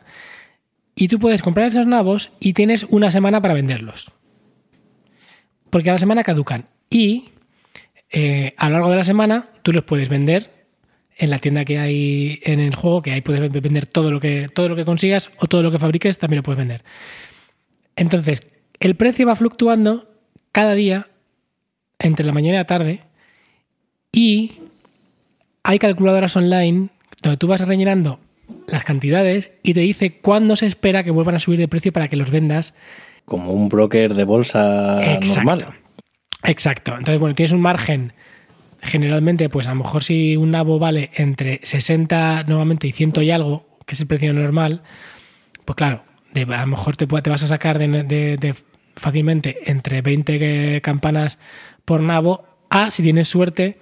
[0.94, 4.12] y tú puedes comprar esos nabos y tienes una semana para venderlos.
[5.70, 6.66] Porque a la semana caducan.
[6.90, 7.30] Y
[8.10, 10.66] eh, a lo largo de la semana tú los puedes vender
[11.16, 14.48] en la tienda que hay en el juego, que ahí puedes vender todo lo que,
[14.52, 16.82] todo lo que consigas o todo lo que fabriques, también lo puedes vender.
[17.96, 18.42] Entonces,
[18.80, 20.10] el precio va fluctuando
[20.52, 21.06] cada día
[22.00, 23.00] entre la mañana y la tarde
[24.12, 24.52] y
[25.62, 26.88] hay calculadoras online
[27.22, 28.18] donde tú vas rellenando
[28.66, 32.08] las cantidades y te dice cuándo se espera que vuelvan a subir de precio para
[32.08, 32.74] que los vendas
[33.24, 34.98] como un broker de bolsa
[35.36, 35.66] normal.
[36.42, 36.92] Exacto.
[36.96, 38.12] Entonces, bueno, tienes un margen.
[38.82, 43.30] Generalmente, pues a lo mejor si un nabo vale entre 60 normalmente y 100 y
[43.30, 44.82] algo, que es el precio normal,
[45.66, 48.54] pues claro, de- a lo mejor te, te vas a sacar de, de- de
[48.96, 51.38] fácilmente entre 20 que- campanas
[51.90, 53.80] por nabo A, si tienes suerte,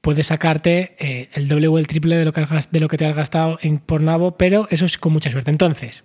[0.00, 2.96] puedes sacarte eh, el doble o el triple de lo que, has de lo que
[2.98, 5.52] te has gastado en, por nabo, pero eso es con mucha suerte.
[5.52, 6.02] Entonces,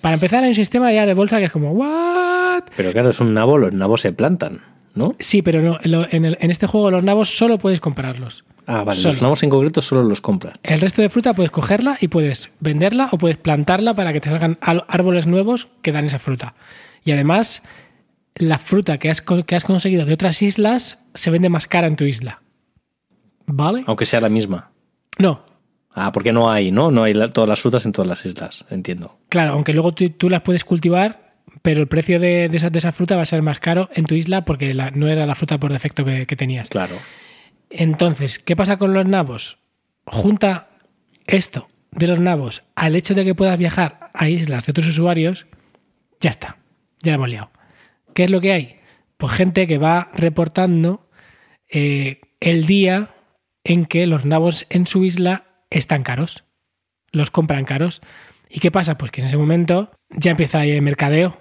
[0.00, 2.64] para empezar, hay un sistema ya de bolsa que es como, ¿what?
[2.76, 4.62] Pero claro, es un nabo, los nabos se plantan,
[4.96, 5.14] ¿no?
[5.20, 5.78] Sí, pero no,
[6.10, 8.44] en, el- este juego los nabos solo puedes comprarlos.
[8.66, 9.12] Ah, vale, Solo.
[9.12, 10.54] los nabos en concreto solo los compras.
[10.64, 14.28] El resto de fruta puedes cogerla y puedes venderla o puedes plantarla para que te
[14.28, 16.54] salgan al- árboles nuevos que dan esa fruta.
[17.04, 17.62] Y además,
[18.36, 21.96] la fruta que has, que has conseguido de otras islas se vende más cara en
[21.96, 22.40] tu isla.
[23.46, 23.84] ¿Vale?
[23.86, 24.70] Aunque sea la misma.
[25.18, 25.44] No,
[25.96, 26.90] Ah, porque no hay, ¿no?
[26.90, 29.16] No hay la- todas las frutas en todas las islas, entiendo.
[29.28, 32.78] claro, aunque luego tú, tú las puedes cultivar, pero el precio de, de esa, de
[32.80, 35.36] esa fruta va a ser más caro en tu isla porque la- no era la
[35.36, 36.68] fruta por defecto que, que tenías.
[36.68, 36.96] Claro.
[37.70, 39.58] Entonces, ¿qué pasa con los nabos?
[40.04, 40.68] Junta
[41.28, 45.46] esto de los nabos al hecho de que puedas viajar a islas de otros usuarios,
[46.20, 46.56] ya está,
[47.02, 47.50] ya la hemos liado.
[48.14, 48.76] ¿Qué es lo que hay?
[49.16, 51.08] Pues gente que va reportando
[51.70, 53.10] eh, el día
[53.64, 56.44] en que los nabos en su isla están caros,
[57.10, 58.00] los compran caros.
[58.48, 58.96] ¿Y qué pasa?
[58.96, 61.36] Pues que en ese momento ya empieza ahí el mercadeo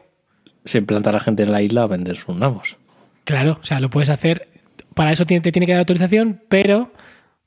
[0.65, 2.77] Se planta la gente en la isla a vender sus nabos.
[3.25, 4.49] Claro, o sea, lo puedes hacer.
[4.95, 6.91] Para eso te tiene que dar autorización, pero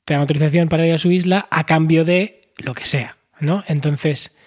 [0.05, 3.63] te dan autorización para ir a su isla a cambio de lo que sea, ¿no?
[3.67, 4.37] Entonces,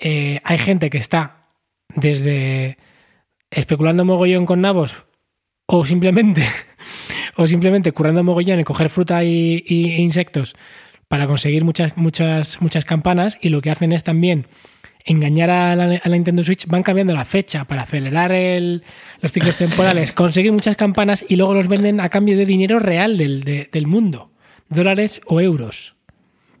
[0.00, 1.48] eh, hay gente que está
[1.94, 2.78] desde
[3.54, 4.96] especulando mogollón con nabos
[5.66, 6.44] o simplemente,
[7.36, 10.54] o simplemente currando mogollón en coger fruta y, y- e insectos
[11.08, 14.46] para conseguir muchas, muchas, muchas campanas y lo que hacen es también
[15.06, 18.82] engañar a la, a la Nintendo Switch, van cambiando la fecha para acelerar el-
[19.20, 23.18] los ciclos temporales, conseguir muchas campanas y luego los venden a cambio de dinero real
[23.18, 24.32] del, de- del mundo,
[24.70, 25.93] dólares o euros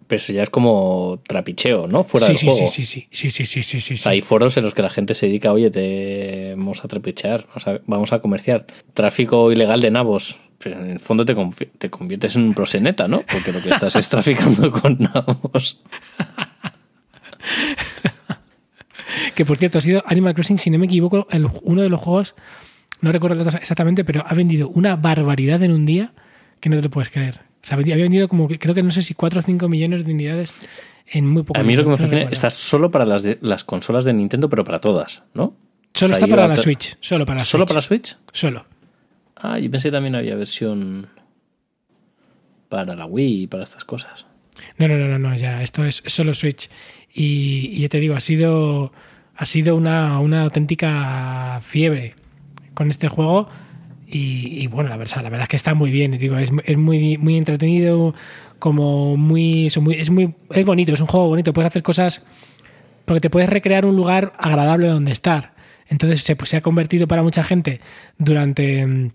[0.06, 2.04] pero eso ya es como trapicheo, ¿no?
[2.04, 2.66] Fuera sí, del sí, juego.
[2.66, 4.08] Sí, sí, sí, sí, sí, sí, sí, sí.
[4.08, 7.46] Hay foros en los que la gente se dedica, oye, te vamos a trapichear,
[7.86, 8.66] vamos a, comerciar.
[8.92, 10.40] Tráfico ilegal de nabos.
[10.58, 11.34] Pero en el fondo te,
[11.90, 13.24] conviertes en un proseneta, ¿no?
[13.30, 15.80] Porque lo que estás es traficando con nabos.
[19.34, 21.26] que por cierto, ha sido Animal Crossing, si no me equivoco,
[21.62, 22.34] uno de los juegos,
[23.00, 26.12] no recuerdo exactamente, pero ha vendido una barbaridad en un día
[26.60, 27.40] que no te lo puedes creer.
[27.64, 30.12] O sea, había vendido como, creo que no sé si 4 o 5 millones de
[30.12, 30.52] unidades
[31.06, 33.22] en muy poco A mí lo que me tiempo, no fascina, está solo para las,
[33.22, 35.54] de- las consolas de Nintendo, pero para todas, ¿no?
[35.94, 36.96] Solo O sea, está para la Switch.
[37.00, 37.68] Solo para la ¿Solo Switch.
[37.74, 38.16] para Switch?
[38.32, 38.66] Solo.
[39.36, 41.08] Ah, yo pensé que también había versión
[42.68, 44.26] para la Wii y para estas cosas.
[44.78, 46.68] No, no, no, no, no, ya, esto es solo Switch.
[47.12, 48.92] Y, y ya te digo, ha sido,
[49.36, 52.14] ha sido una, una auténtica fiebre
[52.74, 53.48] con este juego.
[54.14, 56.12] Y, y bueno, la verdad, la verdad es que está muy bien.
[56.18, 58.14] Digo, es, es muy, muy entretenido,
[58.58, 61.52] como muy, es muy, es muy, es bonito, es un juego bonito.
[61.52, 62.24] Puedes hacer cosas
[63.04, 65.54] porque te puedes recrear un lugar agradable donde estar.
[65.88, 67.80] Entonces se, pues, se ha convertido para mucha gente
[68.18, 69.10] durante mm,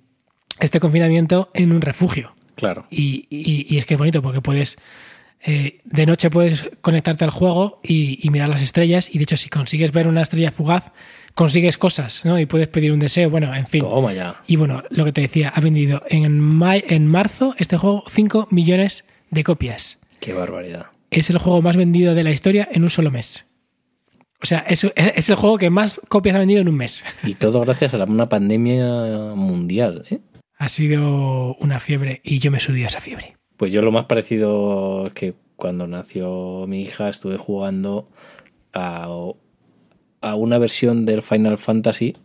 [0.59, 2.33] este confinamiento en un refugio.
[2.55, 2.85] Claro.
[2.91, 4.77] Y, y- y es que es bonito porque puedes.
[5.45, 9.09] Eh, de noche puedes conectarte al juego y, y mirar las estrellas.
[9.13, 10.91] Y de hecho, si consigues ver una estrella fugaz,
[11.33, 12.39] consigues cosas, ¿no?
[12.39, 13.29] Y puedes pedir un deseo.
[13.29, 13.81] Bueno, en fin.
[13.81, 14.41] Toma ya.
[14.47, 18.47] Y bueno, lo que te decía, ha vendido en, ma- en marzo este juego 5
[18.51, 19.97] millones de copias.
[20.19, 20.87] Qué barbaridad.
[21.11, 23.45] Es el juego más vendido de la historia en un solo mes.
[24.41, 27.03] O sea, es, es el juego que más copias ha vendido en un mes.
[27.23, 30.19] Y todo gracias a una pandemia mundial, ¿eh?
[30.57, 33.37] Ha sido una fiebre y yo me subí a esa fiebre.
[33.59, 38.07] Pues yo lo más parecido es que cuando nació mi hija estuve jugando
[38.71, 39.09] a,
[40.21, 42.15] a una versión del Final Fantasy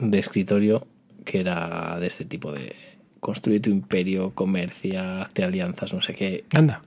[0.00, 0.88] de escritorio
[1.24, 2.74] que era de este tipo de
[3.20, 6.44] construye tu imperio, comercia, hazte alianzas, no sé qué.
[6.52, 6.82] Anda.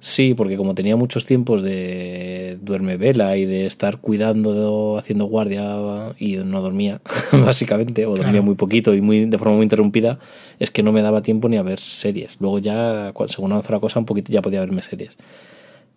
[0.00, 6.14] Sí, porque como tenía muchos tiempos de duerme vela y de estar cuidando, haciendo guardia
[6.20, 7.00] y no dormía,
[7.32, 8.42] básicamente, o dormía Claro.
[8.44, 10.20] muy poquito y muy de forma muy interrumpida,
[10.60, 12.36] es que no me daba tiempo ni a ver series.
[12.38, 15.16] Luego ya, según avanzó la cosa, un poquito ya podía verme series.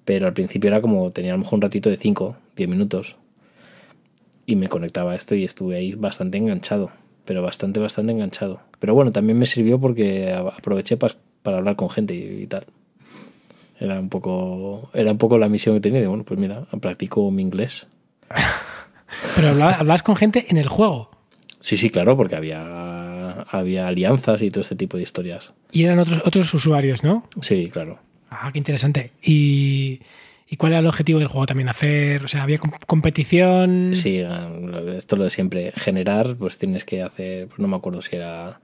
[0.04, 3.18] Pero al principio era como, tenía a lo mejor un ratito de 5, 10 minutos.
[4.48, 6.90] Y me conectaba a esto y estuve ahí bastante enganchado.
[7.24, 8.62] Pero bastante, bastante enganchado.
[8.80, 12.66] Pero bueno, también me sirvió porque aproveché pas- para hablar con gente y, y tal.
[13.82, 17.30] Era un poco era un poco la misión que tenía de, bueno, pues mira, practico
[17.32, 17.88] mi inglés.
[19.36, 21.12] Pero hablabas, hablabas con gente en el juego.
[21.60, 25.54] Sí, sí, claro, porque había había alianzas y todo este tipo de historias.
[25.72, 27.26] Y eran otros, otros usuarios, ¿no?
[27.42, 28.00] Sí, claro.
[28.30, 29.12] Ah, qué interesante.
[29.22, 30.02] ¿Y,
[30.48, 31.68] y cuál era el objetivo del juego también?
[31.70, 33.92] Hacer, o sea, había com- competición.
[33.94, 35.72] Sí, eh, esto es lo de siempre.
[35.76, 38.60] Generar, pues tienes que hacer, pues no me acuerdo si era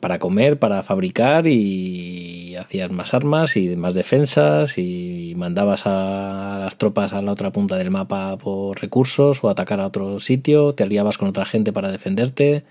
[0.00, 6.76] para comer, para fabricar y hacías más armas y más defensas y mandabas a las
[6.76, 10.84] tropas a la otra punta del mapa por recursos o atacar a otro sitio, te
[10.84, 12.64] aliabas con otra gente para defenderte.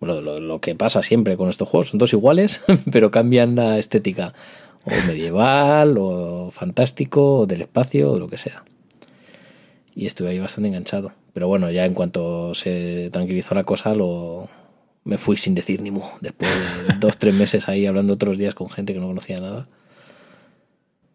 [0.00, 1.90] Bueno, lo, que pasa siempre con estos juegos.
[1.90, 4.32] Son dos iguales, pero cambian la estética.
[4.86, 8.64] O medieval, o fantástico, o del espacio, o lo que sea.
[9.94, 11.12] Y estuve ahí bastante enganchado.
[11.34, 14.48] Pero bueno, ya en cuanto se tranquilizó la cosa, lo
[15.04, 16.02] me fui sin decir ni mu.
[16.20, 19.68] Después de dos, tres meses ahí hablando otros días con gente que no conocía nada.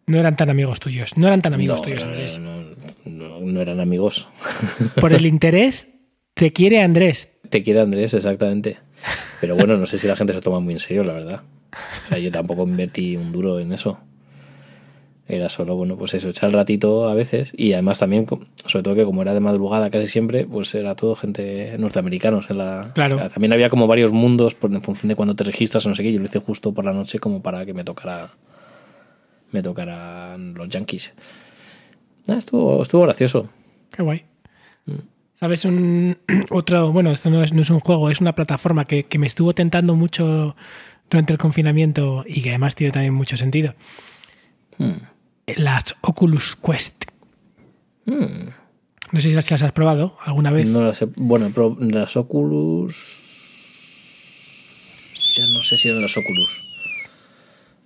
[0.06, 1.16] No eran tan amigos tuyos.
[1.16, 2.38] No eran tan amigos no, tuyos, no, Andrés.
[2.38, 2.62] no,
[3.04, 4.28] no, no eran amigos.
[5.00, 5.88] Por el interés
[6.34, 7.30] te quiere Andrés.
[7.48, 8.78] Te quiere Andrés, exactamente.
[9.40, 11.42] Pero bueno, no sé si la gente se toma muy en serio, la verdad.
[12.04, 13.98] O sea, yo tampoco invertí un duro en eso.
[15.28, 17.52] Era solo, bueno, pues eso, echar el ratito a veces.
[17.56, 18.26] Y además también,
[18.66, 22.48] sobre todo que como era de madrugada casi siempre, pues era todo gente norteamericanos.
[22.50, 23.18] En la, Claro.
[23.28, 26.04] También había como varios mundos por, en función de cuando te registras o no sé
[26.04, 26.12] qué.
[26.12, 28.30] Yo lo hice justo por la noche como para que me tocara
[29.50, 31.12] me tocaran los yankees.
[32.26, 33.48] Nada, estuvo, estuvo gracioso.
[33.92, 34.24] Qué guay.
[35.34, 35.64] ¿Sabes?
[35.64, 36.18] Un
[36.50, 39.26] otro, bueno, esto no es, no es un juego, es una plataforma que, que me
[39.26, 40.56] estuvo tentando mucho
[41.10, 43.74] durante el confinamiento y que además tiene también mucho sentido.
[45.46, 47.04] Las Oculus Quest.
[48.06, 50.66] No sé si las, has probado alguna vez.
[50.68, 52.94] No las he- bueno, las Oculus.
[55.36, 56.64] Ya no sé si eran las Oculus.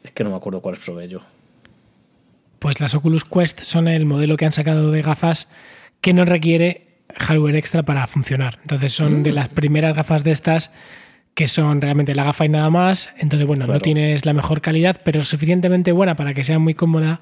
[0.05, 1.21] Es que no me acuerdo cuáles probé yo.
[2.59, 5.49] Pues las Oculus Quest son el modelo que han sacado de gafas
[6.01, 8.59] que no requiere hardware extra para funcionar.
[8.63, 10.71] Entonces son de las primeras gafas de estas
[11.35, 13.11] que son realmente la gafa y nada más.
[13.19, 17.21] Entonces, bueno, no tienes la mejor calidad, pero suficientemente buena para que sea muy cómoda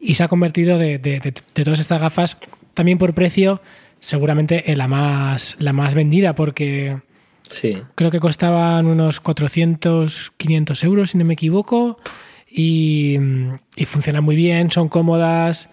[0.00, 2.36] y se ha convertido de, de- de- de todas estas gafas,
[2.74, 3.60] también por precio,
[4.00, 6.98] seguramente en la más, la más vendida, porque
[7.48, 7.76] Sí.
[7.96, 11.98] creo que costaban unos 400, 500 euros, si no me equivoco,
[12.50, 13.16] y,
[13.76, 15.68] y funcionan muy bien, son cómodas.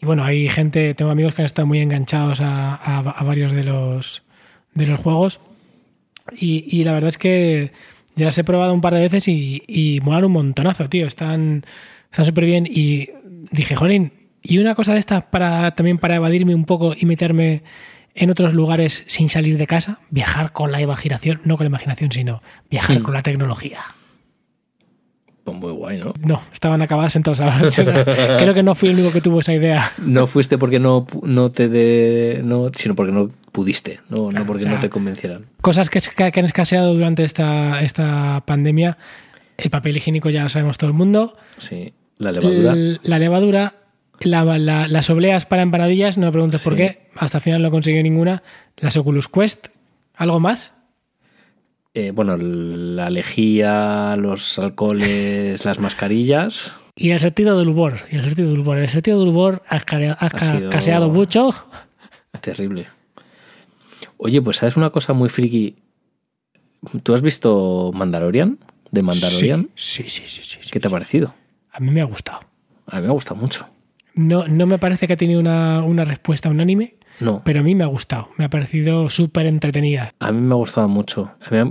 [0.00, 3.52] Y bueno, hay gente, tengo amigos que han estado muy enganchados a, a- a varios
[3.52, 4.22] de los,
[4.74, 5.40] de los juegos.
[6.32, 7.72] Y, y la verdad es que
[8.14, 11.06] ya las he probado un par de veces y, y molan un montonazo, tío.
[11.06, 11.64] Están
[12.14, 12.68] están súper bien.
[12.70, 13.10] Y
[13.50, 17.62] dije, jolín, y una cosa de estas para, también para evadirme un poco y meterme
[18.14, 22.12] en otros lugares sin salir de casa, viajar con la imaginación, no con la imaginación,
[22.12, 23.80] sino viajar con la tecnología.
[25.44, 26.14] Pues muy guay, ¿no?
[26.24, 27.78] No, estaban acabadas en todos lados.
[27.78, 28.04] O sea,
[28.38, 29.92] creo que no fui el único que tuvo esa idea.
[29.98, 32.40] No fuiste porque no, no te de.
[32.42, 35.44] No, sino porque no pudiste, no, no porque o sea, no te convencieran.
[35.60, 36.00] Cosas que,
[36.32, 38.96] que han escaseado durante esta, esta pandemia.
[39.58, 41.36] El papel higiénico ya lo sabemos todo el mundo.
[41.58, 41.92] Sí.
[42.18, 42.72] La levadura.
[42.72, 43.74] El- la levadura,
[44.20, 47.70] la- la- las obleas para empanadillas, no me preguntes por qué, hasta el final no
[47.70, 48.42] conseguí ninguna.
[48.78, 49.66] Las Oculus Quest,
[50.16, 50.72] ¿algo más?
[51.94, 56.74] Eh, bueno, la lejía, los alcoholes, las mascarillas.
[56.96, 58.00] Y el sentido del humor.
[58.10, 58.78] Y el sentido del humor.
[58.78, 60.16] El sentido del humor ha, ca-
[60.70, 61.52] caseado mucho.
[62.40, 62.88] Terrible.
[64.16, 65.76] Oye, pues sabes una cosa muy friki.
[67.02, 68.58] ¿Tú has visto Mandalorian?
[68.90, 69.70] ¿De Mandalorian?
[69.74, 70.70] Sí, sí, sí, sí, sí.
[70.70, 71.34] ¿Qué te ha parecido?
[71.72, 72.40] A mí me ha gustado.
[72.86, 73.66] A mí me ha gustado mucho.
[74.14, 77.74] No, no me parece que ha tenido una, una respuesta unánime, No, pero a mí
[77.74, 78.28] me ha gustado.
[78.38, 80.12] Me ha parecido súper entretenida.
[80.18, 81.30] a mí me ha gustado mucho.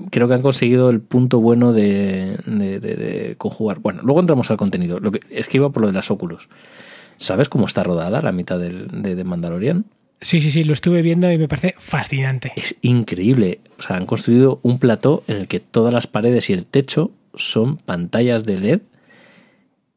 [0.10, 3.80] Creo que han conseguido el punto bueno de, de- de- de conjugar.
[3.80, 5.00] Bueno, luego entramos al contenido.
[5.00, 6.48] Lo que, es que iba por lo de las óculos.
[7.18, 9.86] ¿Sabes cómo está rodada la mitad del, de Mandalorian?
[10.22, 12.54] Sí, sí, sí, lo estuve viendo y me parece fascinante.
[12.56, 13.60] Es increíble.
[13.78, 17.12] O sea, han construido un plató en el que todas las paredes y el techo
[17.36, 18.82] son pantallas de LED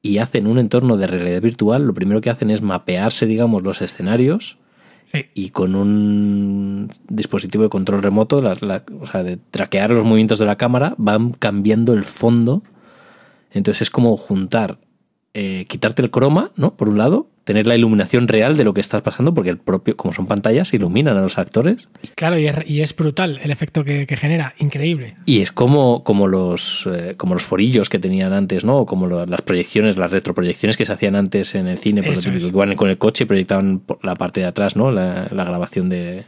[0.03, 1.85] y hacen un entorno de realidad virtual.
[1.87, 4.59] Lo primero que hacen es mapearse, digamos, los escenarios
[5.35, 10.47] Y con un dispositivo de control remoto, la- o sea, de traquear los movimientos de
[10.47, 12.63] la cámara, van cambiando el fondo.
[13.51, 14.79] Entonces es como juntar,
[15.39, 16.75] eh, quitarte el croma, ¿no?
[16.77, 19.95] Por un lado, tener la iluminación real de lo que estás pasando, porque el propio,
[19.97, 21.89] como son pantallas, iluminan a los actores.
[22.15, 24.55] Claro, y es, y es brutal el efecto que, que genera.
[24.59, 25.17] Increíble.
[25.27, 28.79] Y es como, como, los, eh, como los forillos que tenían antes, ¿no?
[28.79, 32.15] O como lo- las proyecciones, las retroproyecciones que se hacían antes en el cine, por
[32.15, 32.45] Eso ejemplo, es.
[32.53, 34.91] que iban con el coche y proyectaban por la parte de atrás, ¿no?
[34.91, 36.25] La, la grabación de,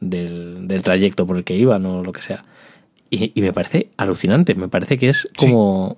[0.00, 2.44] del, del trayecto por el que iban o lo que sea.
[3.08, 5.96] Y, y me parece alucinante, me parece que es como...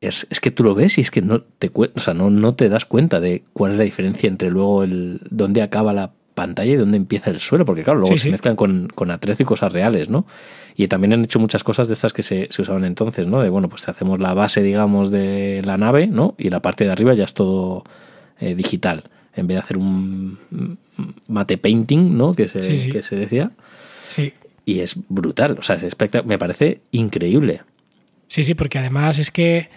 [0.00, 2.54] Es, es que tú lo ves y es que no te, o sea, no, no
[2.54, 6.72] te das cuenta de cuál es la diferencia entre luego el dónde acaba la pantalla
[6.72, 8.30] y dónde empieza el suelo, porque claro, luego Sí, se sí.
[8.30, 10.26] mezclan con, con atrezo y cosas reales, ¿no?
[10.76, 13.40] Y también han hecho muchas cosas de estas que se, se usaban entonces, ¿no?
[13.40, 16.34] De bueno, pues te hacemos la base, digamos, de la nave, ¿no?
[16.36, 17.82] Y la parte de arriba ya es todo
[18.38, 19.02] eh, digital.
[19.34, 20.38] En vez de hacer un
[21.26, 22.34] mate painting, ¿no?
[22.34, 23.52] Que se, Sí, que se decía.
[24.10, 24.34] Sí.
[24.66, 27.62] Y es brutal, o sea, es me parece increíble.
[28.26, 29.70] Sí, sí, porque además es que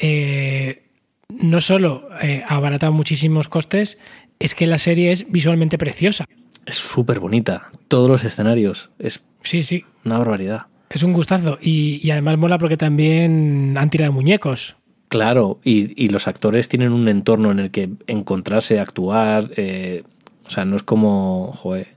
[0.00, 0.82] eh,
[1.28, 3.98] no solo eh, abarata muchísimos costes,
[4.38, 6.24] es que la serie es visualmente preciosa.
[6.66, 7.70] Es súper bonita.
[7.88, 8.90] Todos los escenarios.
[8.98, 9.84] Es Sí, sí.
[10.04, 10.66] Una barbaridad.
[10.90, 11.58] Es un gustazo.
[11.62, 14.76] Y, y además mola porque también han tirado muñecos.
[15.08, 19.50] Claro, y, y los actores tienen un entorno en el que encontrarse, actuar.
[19.56, 20.02] eh,
[20.46, 21.88] o sea, no es como, joder,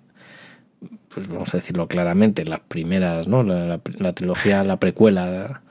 [1.13, 3.43] pues vamos a decirlo claramente, las primeras, ¿no?
[3.43, 5.61] La, la- la trilogía, la precuela,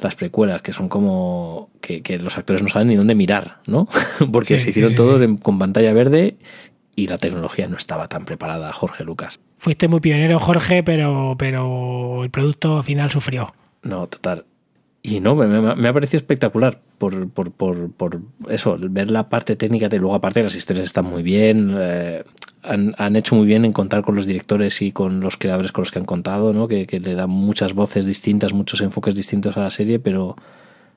[0.00, 3.86] las precuelas, que son como que, que los actores no saben ni dónde mirar, ¿no?
[4.32, 6.36] Porque Sí, se hicieron sí, sí, todos en- con pantalla verde
[6.96, 9.40] y la tecnología no estaba tan preparada, Jorge Lucas.
[9.58, 13.54] Fuiste muy pionero, Jorge, pero, pero el producto final sufrió.
[13.82, 14.44] No, total.
[15.02, 19.88] Y no, me ha parecido espectacular por, por, por, por eso, ver la parte técnica
[19.90, 22.24] de luego aparte las historias están muy bien, eh,
[22.64, 25.82] han, han hecho muy bien en contar con los directores y con los creadores con
[25.82, 26.66] los que han contado, ¿no?
[26.68, 30.36] que, que le dan muchas voces distintas, muchos enfoques distintos a la serie, pero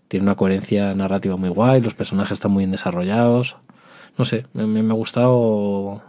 [0.07, 3.57] tiene una coherencia narrativa muy guay, los personajes están muy bien desarrollados.
[4.17, 6.01] No sé, me, me- me ha gustado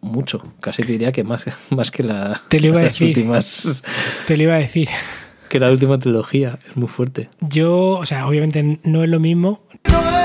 [0.00, 3.08] mucho, casi te diría que más, más que la, Te lo iba a las decir.
[3.08, 3.82] últimas
[4.26, 4.88] Te lo iba a decir.
[5.48, 7.28] que la última trilogía es muy fuerte.
[7.40, 10.19] Yo, o sea, obviamente no es lo mismo, No es lo mismo.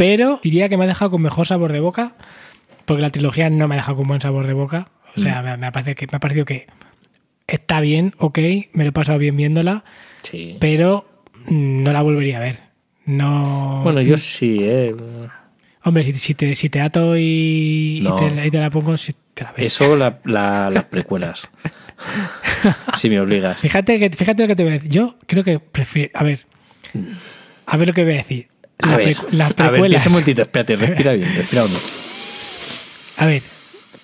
[0.00, 2.14] Pero diría que me ha dejado con mejor sabor de boca,
[2.86, 4.88] porque la trilogía no me ha dejado con buen sabor de boca.
[5.14, 6.66] O sea, me, me ha parecido que, me ha parecido que
[7.46, 8.38] está bien, ok,
[8.72, 9.84] me lo he pasado bien viéndola,
[10.22, 10.56] Sí.
[10.58, 11.06] pero
[11.48, 12.60] mm, no la volvería a ver.
[13.04, 13.80] No.
[13.82, 14.94] Bueno, yo sí, ¿eh?
[15.84, 19.44] Hombre, si, si te, si te ato y, te, y te la pongo, si te
[19.44, 19.66] la ves.
[19.66, 21.50] Eso la, la- las precuelas.
[22.96, 23.60] si me obligas.
[23.60, 24.90] Fíjate, que, fíjate lo que te voy a decir.
[24.90, 26.10] Yo creo que prefiero.
[26.14, 26.46] A ver.
[27.66, 28.48] A ver lo que voy a decir.
[28.82, 29.88] La pre- las a ver, precuelas.
[30.02, 31.78] piensa un momentito, espérate, respira bien, respira hondo.
[33.18, 33.42] A ver,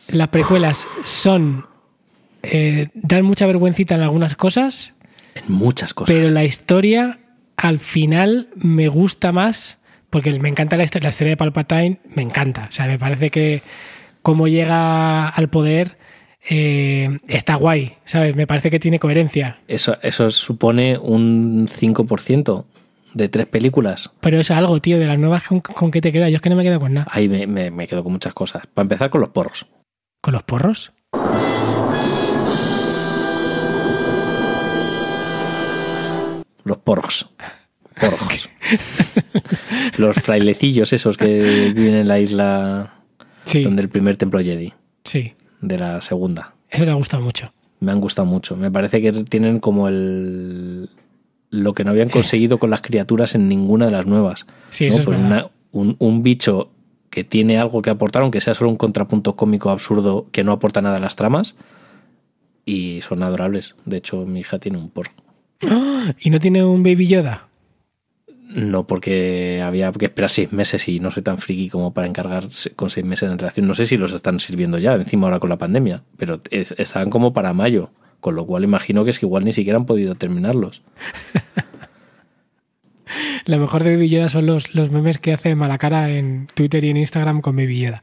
[0.09, 1.67] las precuelas son.
[2.43, 4.95] eh, dan mucha vergüencita en algunas cosas,
[5.35, 6.15] En muchas cosas.
[6.15, 7.19] pero la historia
[7.57, 9.79] al final me gusta más
[10.11, 12.67] porque me encanta la historia, la historia de Palpatine, me encanta.
[12.69, 13.63] O sea, me parece que
[14.23, 15.99] cómo llega al poder
[16.49, 18.37] eh, está guay, ¿sabes?
[18.37, 19.59] Me parece que tiene coherencia.
[19.67, 22.65] Eso, eso supone un 5%
[23.17, 24.13] de tres películas.
[24.21, 26.29] Pero es algo, tío, de las nuevas con, con qué te queda.
[26.29, 27.07] Yo es que no me quedo con nada.
[27.11, 28.67] Ahí me, me- me quedo con muchas cosas.
[28.73, 29.67] Para empezar con los porros.
[30.21, 30.93] ¿Con los porros?
[36.65, 37.31] Los porros.
[38.01, 38.51] Porros.
[39.99, 42.95] los frailecillos esos que viven en la isla
[43.45, 44.73] Sí, donde el primer templo Jedi.
[45.05, 45.33] sí.
[45.63, 46.55] De la segunda.
[46.69, 47.51] Eso te ha gustado mucho.
[47.81, 48.57] Me han gustado mucho.
[48.57, 50.91] Me parece que tienen como el
[51.51, 54.47] lo que no habían conseguido con las criaturas en ninguna de las nuevas.
[54.71, 56.71] Sí, eso es Pues una- un, un bicho
[57.11, 60.83] que tiene algo que aportar, aunque sea solo un contrapunto cómico absurdo que no aporta
[60.83, 61.57] nada a las tramas.
[62.65, 63.77] Y son adorables.
[63.85, 65.13] De hecho, mi hija tiene un porro.
[66.21, 67.49] ¿Y no tiene un Baby Yoda?
[68.49, 72.49] No, porque había que esperar seis meses y no soy tan friki como para encargar
[72.77, 73.67] con seis meses de antelación.
[73.67, 77.11] No sé si los están sirviendo ya, encima ahora con la pandemia, pero es- estaban
[77.11, 77.91] como para mayo,
[78.27, 80.83] con lo cual imagino que es que igual ni siquiera han podido terminarlos.
[83.45, 86.91] Lo mejor de Baby Yoda son los, los memes que hace Malacara en Twitter y
[86.91, 88.03] en Instagram con Baby Yoda.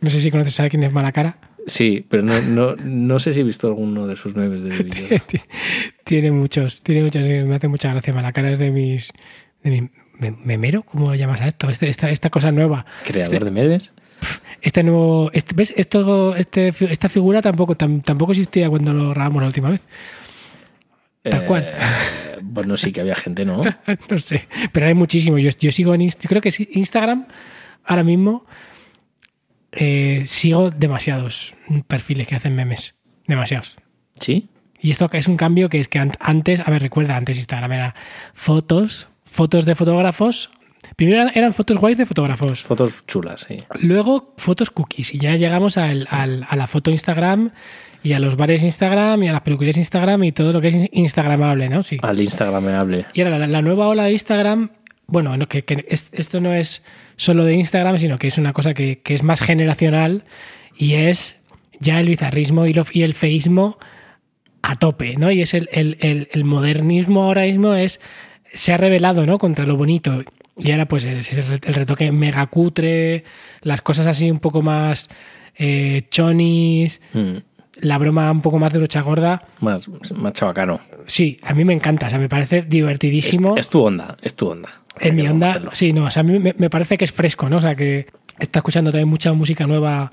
[0.00, 1.38] No sé si conoces a quién es Malacara.
[1.68, 4.90] Sí, pero no, no, no sé si he visto alguno de sus memes de Baby
[4.90, 5.22] Yoda.
[6.04, 8.12] tiene muchos, tiene muchos, me hace mucha gracia.
[8.12, 9.12] Malacara es de mis.
[9.62, 10.82] De mi, me- ¿Memero?
[10.82, 11.70] ¿Cómo lo llamas a esto?
[11.70, 12.84] Este- esta, esta cosa nueva.
[13.06, 13.92] Creador de memes.
[14.62, 15.30] Este nuevo.
[15.32, 15.72] Este, ¿Ves?
[15.76, 19.82] Esto, este, esta figura tampoco, tam- tampoco existía cuando lo grabamos la última vez.
[21.22, 21.62] Tal cual.
[21.64, 23.62] Eh, bueno, sí que había gente, ¿no?
[24.10, 24.46] no sé.
[24.72, 25.40] Pero hay muchísimos.
[25.40, 27.26] Yo, yo sigo en Inst- creo que Instagram
[27.84, 28.44] ahora mismo
[29.72, 31.54] eh, sigo demasiados
[31.86, 32.94] perfiles que hacen memes.
[33.26, 33.76] Demasiados.
[34.20, 34.48] Sí.
[34.80, 37.72] Y esto es un cambio que es que an- antes, a ver, recuerda, antes Instagram
[37.72, 37.94] era
[38.34, 40.50] fotos, fotos de fotógrafos.
[40.96, 42.62] Primero eran- fotos guays de fotógrafos.
[42.62, 43.60] Fotos chulas, sí.
[43.80, 45.14] Luego fotos cookies.
[45.14, 47.50] Y ya llegamos al- al- a la foto Instagram
[48.02, 50.76] y a los bares Instagram y a las peluquerías Instagram y todo lo que es
[50.92, 51.82] Instagramable, ¿no?
[51.82, 51.98] Sí.
[52.02, 53.06] Al Instagramable.
[53.14, 54.70] Y ahora la, la nueva ola de Instagram,
[55.06, 56.82] bueno, no, que, que es- esto no es
[57.16, 60.24] solo de Instagram, sino que es una cosa que, que es más generacional
[60.76, 61.36] y es
[61.80, 63.78] ya el bizarrismo y, lo- y el feísmo
[64.62, 65.30] a tope, ¿no?
[65.30, 68.00] Y es el, el- el- el modernismo ahora mismo es
[68.52, 69.38] se ha revelado, ¿no?
[69.38, 70.22] Contra lo bonito.
[70.56, 73.24] Y ahora pues es, es el retoque mega cutre,
[73.62, 75.08] las cosas así un poco más
[75.56, 77.38] eh, chonis, Mm,
[77.80, 79.42] la broma un poco más de brocha gorda.
[79.60, 80.80] Más, más chabacano.
[81.06, 83.54] Sí, a mí me encanta, o sea, me parece divertidísimo.
[83.54, 84.68] Es, es tu onda, es tu onda.
[85.00, 87.48] Hay mi onda, sí, no, o sea, a mí me, me parece que es fresco,
[87.48, 87.56] ¿no?
[87.56, 88.06] O sea, que
[88.38, 90.12] está escuchando también mucha música nueva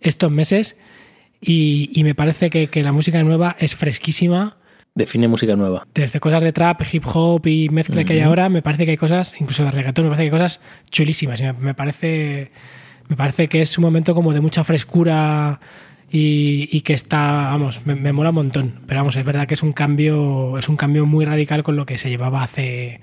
[0.00, 0.78] estos meses
[1.40, 4.56] y, y me parece que, que la música nueva es fresquísima.
[4.94, 5.86] Define música nueva.
[5.94, 8.96] Desde cosas de trap, hip hop y mezcla que hay ahora, me parece que hay
[8.96, 11.40] cosas, incluso de reggaetón, me parece que hay cosas chulísimas.
[11.40, 12.50] y me, me parece,
[13.08, 15.60] me parece que es un momento como de mucha frescura
[16.10, 18.80] y, y que está, vamos, me, me mola un montón.
[18.86, 21.86] Pero vamos, es verdad que es un cambio, es un cambio muy radical con lo
[21.86, 23.00] que se llevaba hace,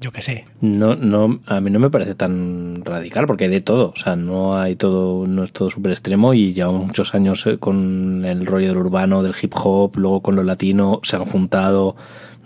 [0.00, 0.44] yo qué sé.
[0.62, 3.92] No, no, a mí no me parece tan radical porque hay de todo.
[3.94, 7.58] O sea, no hay todo, no es todo súper extremo y llevamos muchos años eh,
[7.58, 11.96] con el rollo del urbano, del hip hop, luego con lo latino, se han juntado.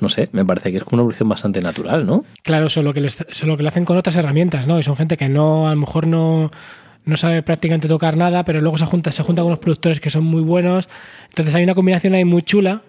[0.00, 2.24] No sé, me parece que es como una evolución bastante natural, ¿no?
[2.42, 4.78] Claro, solo que, lo, solo que lo hacen con otras herramientas, ¿no?
[4.78, 6.50] Y son gente que no, a lo mejor no,
[7.04, 10.10] no sabe prácticamente tocar nada, pero luego se junta, se junta con unos productores que
[10.10, 10.88] son muy buenos.
[11.28, 12.82] Entonces hay una combinación ahí muy chula,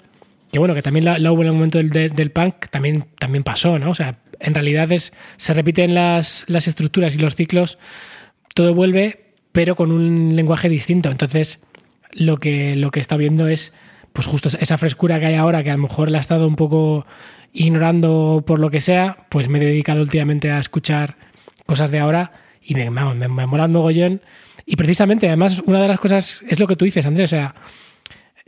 [0.52, 3.06] que bueno, que también la, la hubo en el momento del, de- del punk, también,
[3.20, 3.92] también pasó, ¿no?
[3.92, 7.78] O sea, en realidad es, se repiten las, las estructuras y los ciclos,
[8.54, 11.10] todo vuelve, pero con un lenguaje distinto.
[11.10, 11.60] Entonces,
[12.12, 13.74] lo que, lo que está viendo es
[14.14, 16.56] pues justo esa frescura que hay ahora, que a lo mejor la he estado un
[16.56, 17.06] poco
[17.52, 21.18] ignorando por lo que sea, pues me he dedicado últimamente a escuchar
[21.66, 22.32] cosas de ahora
[22.62, 24.22] y me, vamos, me, me mola un mogollón.
[24.66, 27.56] Y precisamente, además, una de las cosas es lo que tú dices, Andrés, o sea,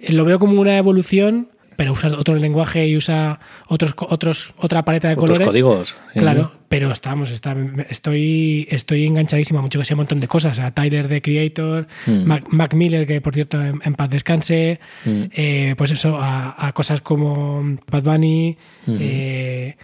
[0.10, 5.08] lo veo como una evolución, pero usa otro lenguaje y usa otros, otros, otra paleta
[5.08, 5.48] de Otros colores.
[5.48, 5.96] códigos.
[6.14, 6.20] sí.
[6.20, 7.56] Claro, pero estamos, está,
[7.90, 10.60] estoy, estoy enganchadísimo a mucho que sea un montón de cosas.
[10.60, 12.24] A Tyler de Creator, Mm.
[12.26, 15.24] Mac, Mac Miller, que por cierto en, en paz descanse, Mm.
[15.32, 18.98] eh, pues eso, a, a cosas como Bad Bunny, Mm.
[19.00, 19.78] eh,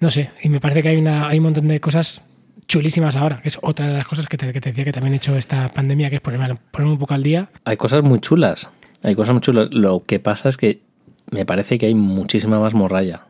[0.00, 2.22] no sé, y me parece que hay, una, hay un montón de cosas
[2.66, 5.12] chulísimas ahora, que es otra de las cosas que te, que te decía que también
[5.14, 7.50] he hecho esta pandemia, que es ponerme, ponerme un poco al día.
[7.64, 8.70] Hay cosas muy chulas.
[9.02, 9.68] Hay cosas muy chulas.
[9.70, 10.80] Lo que pasa es que
[11.30, 13.26] me parece que hay muchísima más morralla.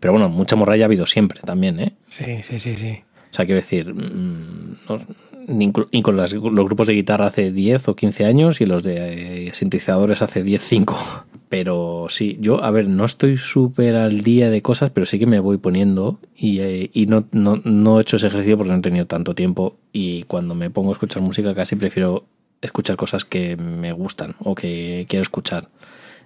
[0.00, 1.92] Pero bueno, mucha morralla ha habido siempre también, ¿eh?
[2.08, 3.00] Sí, sí, sí, sí.
[3.30, 5.00] O sea, quiero decir, mm, no-
[5.48, 9.48] ni con las- los grupos de guitarra hace 10 o 15 años y los de
[9.48, 10.96] eh, sintetizadores hace 10, 5.
[11.48, 15.24] Pero sí, yo, a ver, no estoy súper al día de cosas, pero sí que
[15.26, 18.78] me voy poniendo y, eh, y no, no, no he hecho ese ejercicio porque no
[18.78, 22.26] he tenido tanto tiempo y cuando me pongo a escuchar música casi prefiero
[22.60, 25.68] escuchar cosas que me gustan o que quiero escuchar.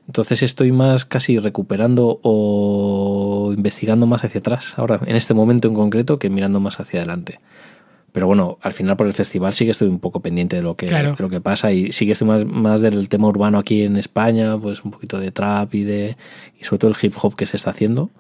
[0.07, 5.75] Entonces estoy más casi recuperando o investigando más hacia atrás ahora, en este momento en
[5.75, 7.41] concreto, que mirando más hacia adelante.
[8.13, 10.77] Pero bueno, al final por el festival sí que estoy un poco pendiente de lo
[10.77, 11.15] que, Claro.
[11.17, 13.97] de lo que pasa y sí que estoy más, más del tema urbano aquí en
[13.97, 16.17] España, pues un poquito de trap y de
[16.61, 18.11] y sobre todo el hip hop que se está haciendo.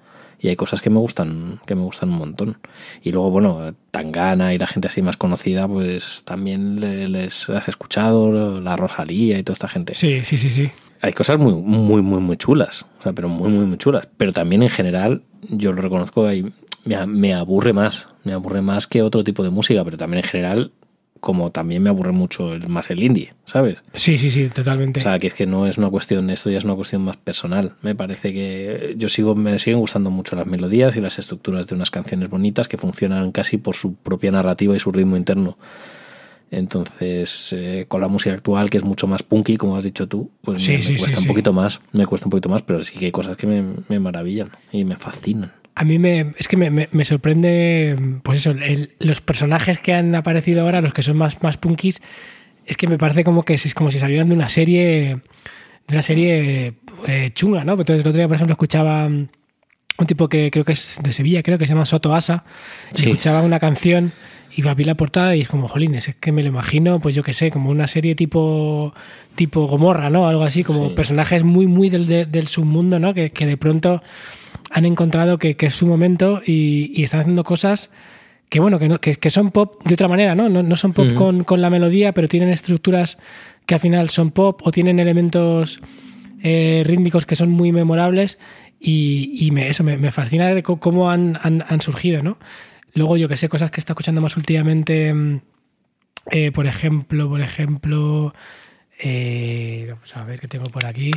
[0.41, 2.57] Y hay cosas que me gustan, que me gustan un montón.
[3.03, 7.69] Y luego, bueno, Tangana y la gente así más conocida, pues también le- les has
[7.69, 10.71] escuchado, la Rosalía y toda esta gente Sí, sí, sí, sí.
[11.03, 12.87] Hay cosas muy, muy, muy, muy chulas.
[13.01, 14.09] O sea, pero muy, muy, muy chulas.
[14.17, 16.51] Pero también en general, yo lo reconozco, hay-
[16.85, 18.07] me, me aburre más.
[18.25, 20.73] Me aburre más que otro tipo de música, pero también en general,
[21.21, 23.79] como también me aburre mucho el, más el indie, ¿sabes?
[23.95, 24.99] Sí, sí, sí, totalmente.
[24.99, 27.17] O sea, que es que no es una cuestión, esto ya es una cuestión más
[27.17, 27.75] personal.
[27.83, 31.77] Me parece que yo sigo, me siguen gustando mucho las melodías y las estructuras de
[31.77, 35.57] unas canciones bonitas que funcionan casi por su propia narrativa y su ritmo interno.
[36.53, 40.31] Entonces, eh, con la música actual, que es mucho más punky, como has dicho tú,
[40.43, 41.29] pues Sí, me, me sí, sí, cuesta un sí.
[41.29, 43.99] poquito más, me cuesta un poquito más, pero sí que hay cosas que me, me
[43.99, 45.51] maravillan y me fascinan.
[45.75, 49.95] A mí me, es que me, me- me sorprende, pues eso, el- los personajes que
[49.95, 52.03] han aparecido ahora, los que son más, más punkis,
[52.67, 55.21] es que me parece como que es como si salieran de una serie,
[55.89, 56.75] de una serie
[57.09, 57.73] eh, chunga, ¿no?
[57.73, 61.43] Entonces el otro día, por ejemplo, escuchaba un tipo que creo que es de Sevilla,
[61.43, 62.45] creo que se llama Soto Asa,
[62.95, 64.13] y escuchaba una canción
[64.55, 67.23] y vi la portada y es como, jolines, es que me lo imagino, pues yo
[67.23, 68.93] qué sé, como una serie tipo
[69.35, 70.29] tipo Gomorra, ¿no?
[70.29, 70.95] Algo así, como Sí.
[70.95, 73.15] personajes muy, muy del, de- del submundo, ¿no?
[73.15, 74.03] Que, que de pronto
[74.71, 77.91] han encontrado que, que es su momento y, y están haciendo cosas
[78.51, 80.51] que bueno, que, no, que, que son pop de otra manera, ¿no?
[80.51, 81.15] No, no son pop Ujú.
[81.15, 83.17] con, con la melodía, pero tienen estructuras
[83.65, 85.81] que al final son pop o tienen elementos
[86.43, 88.39] eh, rítmicos que son muy memorables
[88.79, 92.37] y, y me, eso me, me fascina de cómo han, han, han surgido, ¿no?
[92.95, 95.41] Luego yo que sé, cosas que está escuchando más últimamente, mm,
[96.31, 98.35] eh, por ejemplo, por ejemplo,
[98.99, 101.11] eh, vamos a ver qué tengo por aquí.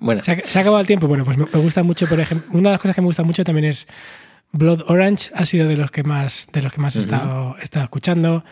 [0.00, 1.06] Bueno, Se ha, se ha acabado el tiempo.
[1.08, 3.22] Bueno, pues me, me gusta mucho, por ejemplo, una de las cosas que me gusta
[3.22, 3.86] mucho también es
[4.54, 7.64] Blood Orange, ha sido de los que más, de los que más he, estado, he
[7.64, 8.44] estado escuchando.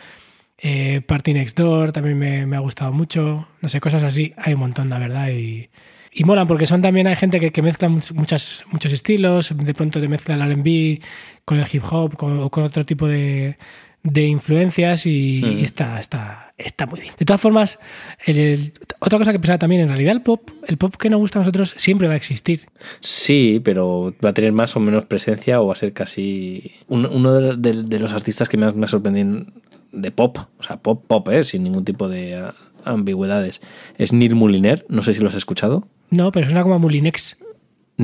[0.59, 3.49] Eh, Party Next Door también me, me ha gustado mucho.
[3.61, 5.31] No sé, cosas así, hay un montón, la verdad.
[5.31, 5.71] Y,
[6.13, 9.75] y molan porque son también, hay gente que, que mezcla much- muchas, muchos estilos, de
[9.75, 11.01] pronto te mezcla el RB
[11.45, 13.57] con el hip hop con, o con otro tipo de,
[14.05, 17.13] de influencias y, y está, está, está muy bien.
[17.19, 17.79] De todas formas,
[18.27, 21.21] el- el- otra cosa que pensaba también, en realidad el pop, el pop que nos
[21.21, 22.63] gusta a nosotros siempre va a existir.
[23.01, 27.07] Sí, pero va a tener más o menos presencia o va a ser casi un-
[27.07, 29.47] uno de, de- de los artistas que más me ha sorprendido
[29.93, 31.45] de pop, o sea, pop, pop, ¿eh?
[31.45, 32.51] sin ningún tipo de
[32.85, 33.61] ambigüedades.
[33.99, 35.87] Es Neil Muliner, no sé si lo has escuchado.
[36.11, 37.37] No, pero suena como a Mulinex.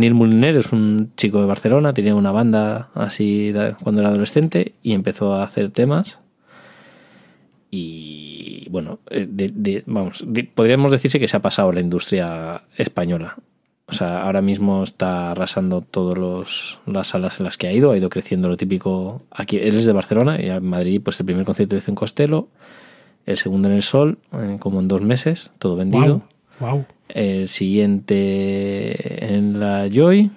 [0.01, 4.92] Neil Moliner es un chico de Barcelona, tenía una banda así cuando era adolescente y
[4.92, 6.20] empezó a hacer temas.
[7.70, 13.36] Y bueno, eh, vamos, podríamos decirse que se ha pasado la industria española.
[13.86, 17.96] O sea, ahora mismo está arrasando todas las salas en las que ha ido, ha
[17.96, 19.22] ido creciendo lo típico.
[19.30, 22.49] Aquí él es de Barcelona y en Madrid, pues el primer concierto hizo en Costello,
[23.24, 26.22] el segundo en el Sol, eh, como en dos meses, todo vendido
[26.61, 26.70] Wow.
[26.70, 26.86] Wow.
[27.09, 30.31] El siguiente en la Joy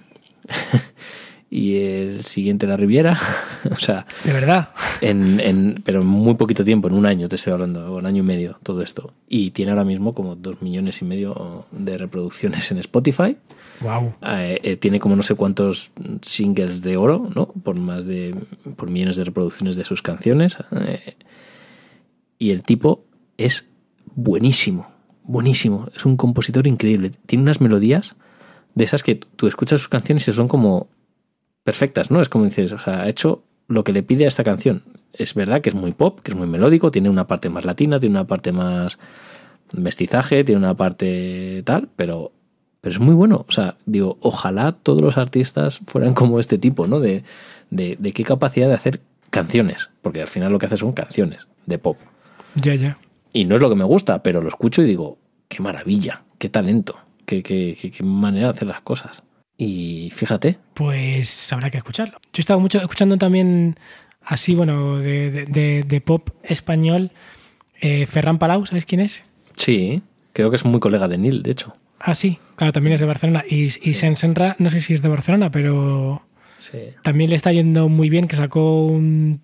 [1.50, 3.18] y el siguiente en la Riviera.
[3.72, 4.70] o sea, De verdad.
[5.02, 8.06] en, en- pero en muy poquito tiempo, en un año te estoy hablando, o un
[8.06, 9.14] año y medio, todo esto.
[9.28, 13.36] Y tiene ahora mismo como dos millones y medio de reproducciones en Spotify.
[13.82, 14.14] Wow.
[14.28, 15.92] Eh, eh, tiene como no sé cuántos
[16.22, 17.48] singles de oro, ¿no?
[17.48, 18.36] Por más de.
[18.76, 20.58] por millones de reproducciones de sus canciones.
[20.86, 21.16] Eh,
[22.38, 23.04] y el tipo
[23.38, 23.70] es
[24.14, 24.91] buenísimo.
[25.24, 25.88] Buenísimo.
[25.96, 27.12] Es un compositor increíble.
[27.26, 28.16] Tiene unas melodías
[28.76, 30.88] de esas que tú escuchas sus canciones y son como
[31.64, 32.22] perfectas, ¿no?
[32.22, 34.84] Es como dices, o sea, ha hecho lo que le pide a esta canción.
[35.14, 38.00] Es verdad que es muy pop, que es muy melódico, tiene una parte más latina,
[38.00, 38.98] tiene una parte más
[39.74, 42.32] mestizaje, tiene una parte tal, pero,
[42.82, 43.46] pero es muy bueno.
[43.48, 47.00] O sea, digo, ojalá todos los artistas fueran como este tipo, ¿no?
[47.00, 47.24] De,
[47.70, 51.48] de, de qué capacidad de hacer canciones, porque al final lo que hace son canciones
[51.66, 51.98] de pop.
[52.56, 52.98] Ya, ya.
[53.34, 55.18] Y no es lo que me gusta, pero lo escucho y digo,
[55.48, 59.24] qué maravilla, qué talento, qué, qué, qué- qué manera de hacer las cosas.
[59.58, 62.18] Y fíjate, Pues habrá que escucharlo.
[62.34, 63.78] Yo he estado mucho escuchando también
[64.24, 67.12] así, bueno, de, de- de- de pop español.
[67.80, 69.24] eh, Ferran Palau, ¿sabes quién es?
[69.56, 70.02] sí,
[70.34, 71.74] creo que es muy colega de Neil, de hecho.
[72.00, 73.44] Ah, sí, claro, también es de Barcelona.
[73.48, 76.24] Y, y Senra, no sé si es de Barcelona, pero
[76.58, 76.78] Sí.
[77.04, 79.42] también le está yendo muy bien, que sacó un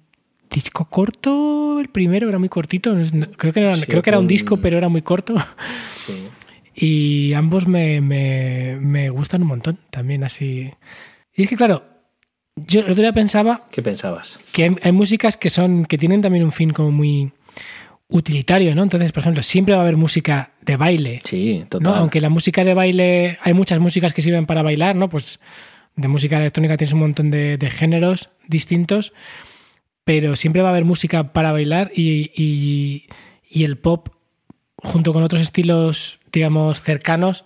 [0.49, 2.95] disco corto, el primero era muy cortito,
[3.37, 5.35] creo que era, Sí, creo que era un disco, pero era muy corto.
[5.93, 6.27] sí.
[6.79, 10.69] Y ambos me, me, me gustan un montón, también así.
[11.35, 11.83] Y es que, claro,
[12.55, 14.37] yo el otro día pensaba ¿Qué pensabas?
[14.53, 17.31] que hay, hay músicas que son que tienen también un fin como muy
[18.09, 18.83] utilitario, ¿no?
[18.83, 21.65] Entonces, por ejemplo, siempre va a haber música de baile, Sí, ¿no?
[21.67, 21.95] total.
[21.95, 25.09] Aunque la música de baile, hay muchas músicas que sirven para bailar, ¿no?
[25.09, 25.39] Pues
[25.95, 29.13] de música electrónica tienes un montón de, de géneros distintos,
[30.07, 33.07] pero siempre va a haber música para bailar y, y-
[33.49, 34.07] y el pop,
[34.77, 37.43] junto con otros estilos, digamos, cercanos,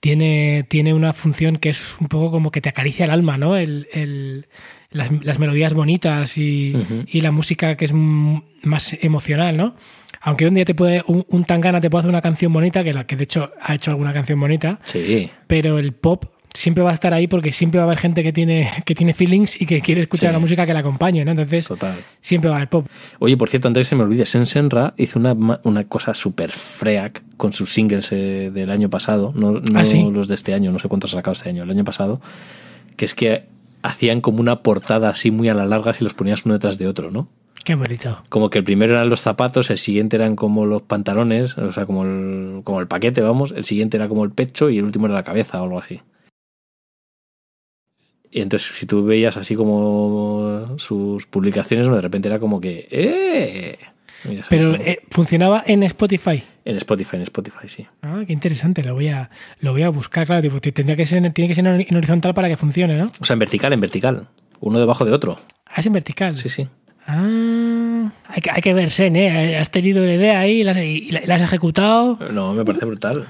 [0.00, 3.56] tiene, tiene una función que es un poco como que te acaricia el alma, ¿no?
[3.56, 4.46] El, el-
[4.90, 6.74] las, las melodías bonitas y,
[7.06, 9.76] y la música que es más emocional, ¿no?
[10.22, 12.92] Aunque un día te puede, un, un tangana te puede hacer una canción bonita, que,
[12.92, 16.24] la, que de hecho ha hecho alguna canción bonita, Sí, pero el pop
[16.54, 19.14] siempre va a estar ahí porque siempre va a haber gente que tiene, que tiene
[19.14, 20.32] feelings y que quiere escuchar Sí.
[20.32, 21.30] la música que la acompañe, ¿no?
[21.30, 21.94] Entonces, total.
[22.20, 22.86] siempre va a haber pop.
[23.20, 27.22] Oye, por cierto, antes se me olvide, Sen Senra hizo una, una cosa súper freak
[27.36, 30.08] con sus singles eh, del año pasado, no, no ¿Ah, sí?
[30.12, 32.20] los de este año, no sé cuántos ha sacado este año, el año pasado,
[32.96, 33.44] que es que
[33.82, 36.86] hacían como una portada así muy a la larga si los ponías uno detrás de
[36.86, 37.28] otro, ¿no?
[37.64, 38.22] Qué bonito.
[38.30, 41.84] Como que el primero eran los zapatos, el siguiente eran como los pantalones, o sea,
[41.86, 45.06] como el, como el paquete, vamos, el siguiente era como el pecho y el último
[45.06, 46.00] era la cabeza o algo así.
[48.32, 52.86] Y entonces, si tú veías así como sus publicaciones, de repente era como que.
[52.90, 53.78] ¡Eh!
[54.50, 56.42] Pero eh, funcionaba en Spotify.
[56.64, 57.86] En Spotify, en Spotify, sí.
[58.02, 61.06] Ah, qué interesante, lo voy a, lo voy a buscar, claro, tipo, te- tendría que
[61.06, 63.10] ser, tiene que ser en horizontal para que funcione, ¿no?
[63.18, 64.28] O sea, en vertical, en vertical.
[64.60, 65.40] Uno debajo de otro.
[65.66, 66.36] Ah, es en vertical.
[66.36, 66.68] Sí, sí.
[67.06, 69.56] Ah, hay que, hay que verse, ¿eh?
[69.56, 72.18] Has tenido la idea ahí y la, y la- la has ejecutado.
[72.30, 73.26] No, me parece brutal.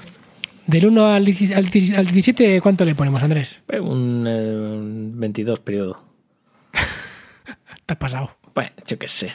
[0.71, 3.61] Del 1 al 17, al 17 al 17, ¿cuánto le ponemos, Andrés?
[3.67, 6.01] Eh, Un, eh, un 22 periodo.
[7.85, 8.37] Te has pasado.
[8.55, 9.33] Bueno, yo qué sé.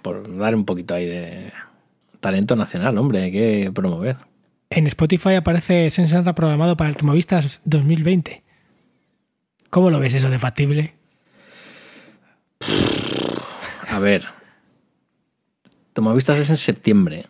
[0.00, 1.52] Por dar un poquito ahí de
[2.20, 4.16] talento nacional, hombre, hay que promover.
[4.70, 8.42] En Spotify aparece Sensata programado para el Tomovistas 2020.
[9.68, 10.94] ¿Cómo lo ves eso de factible?
[13.86, 14.24] A ver.
[15.92, 17.26] Tomavistas es en septiembre.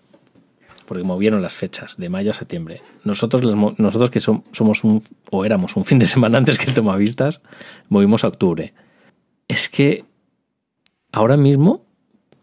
[0.90, 2.82] Porque movieron las fechas, de mayo a septiembre.
[3.04, 6.66] Nosotros, mo- nosotros que som- somos un, o éramos un fin de semana antes que
[6.66, 7.42] el Tomavistas,
[7.88, 8.74] movimos a octubre.
[9.46, 10.04] Es que
[11.12, 11.84] ahora mismo,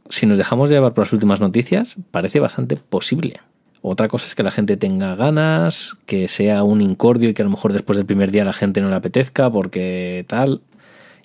[0.09, 3.41] si nos dejamos llevar por las últimas noticias, parece bastante posible.
[3.81, 7.45] Otra cosa es que la gente tenga ganas, que sea un incordio y que a
[7.45, 10.61] lo mejor después del primer día la gente no le apetezca porque tal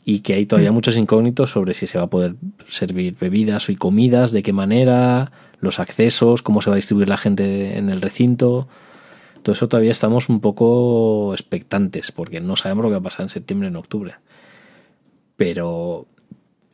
[0.05, 2.35] y que hay todavía muchos incógnitos sobre si se va a poder
[2.67, 5.31] servir bebidas y comidas, de qué manera,
[5.63, 8.69] los accesos, cómo se va a distribuir la gente en el recinto.
[9.43, 13.23] Todo eso todavía estamos un poco expectantes porque no sabemos lo que va a pasar
[13.23, 14.17] en septiembre en octubre.
[15.37, 16.07] Pero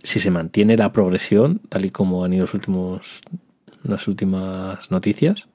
[0.03, 3.21] si se mantiene la progresión, tal y como han ido los últimos,
[3.85, 5.49] las últimas noticias,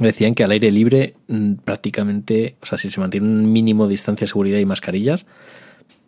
[0.00, 3.92] decían que al aire libre mm, prácticamente, o sea, si se mantiene un mínimo de
[3.92, 5.26] distancia de seguridad y mascarillas,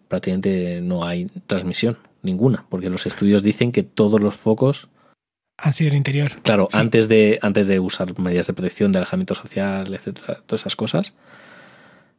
[0.08, 4.88] prácticamente no hay transmisión ninguna, porque los estudios dicen que todos los focos,
[5.58, 6.40] Han sido el interior.
[6.42, 6.78] claro, Sí.
[6.78, 11.14] antes de antes de usar medidas de protección, de alejamiento social, etcétera, todas esas cosas.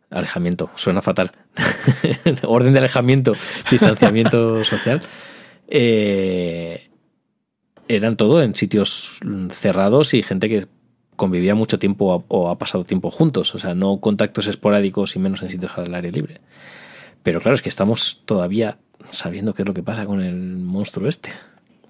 [0.09, 1.31] Alejamiento, suena fatal.
[2.43, 3.33] Orden de alejamiento,
[3.71, 5.01] distanciamiento social.
[5.67, 6.89] eh,
[7.89, 9.19] eran todo en sitios
[9.49, 10.67] cerrados y gente que
[11.17, 13.53] convivía mucho tiempo o ha pasado tiempo juntos.
[13.55, 16.39] O sea, no contactos esporádicos y menos en sitios al aire libre.
[17.23, 18.77] Pero claro, es que estamos todavía
[19.09, 21.33] sabiendo qué es lo que pasa con el monstruo este.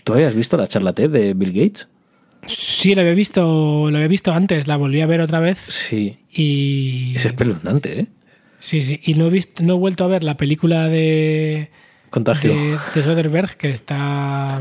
[0.04, 1.88] ¿Tú habías visto la charla TED de Bill Gates?
[2.47, 6.18] Sí, lo había visto, lo había visto antes, la volví a ver otra vez Sí.
[6.30, 8.08] y Es espeluznante, ¿eh?
[8.60, 11.70] sí, sí, y no he visto, no he vuelto a ver la película de
[12.10, 12.54] Contagio.
[12.54, 14.58] de, de Soderbergh que está,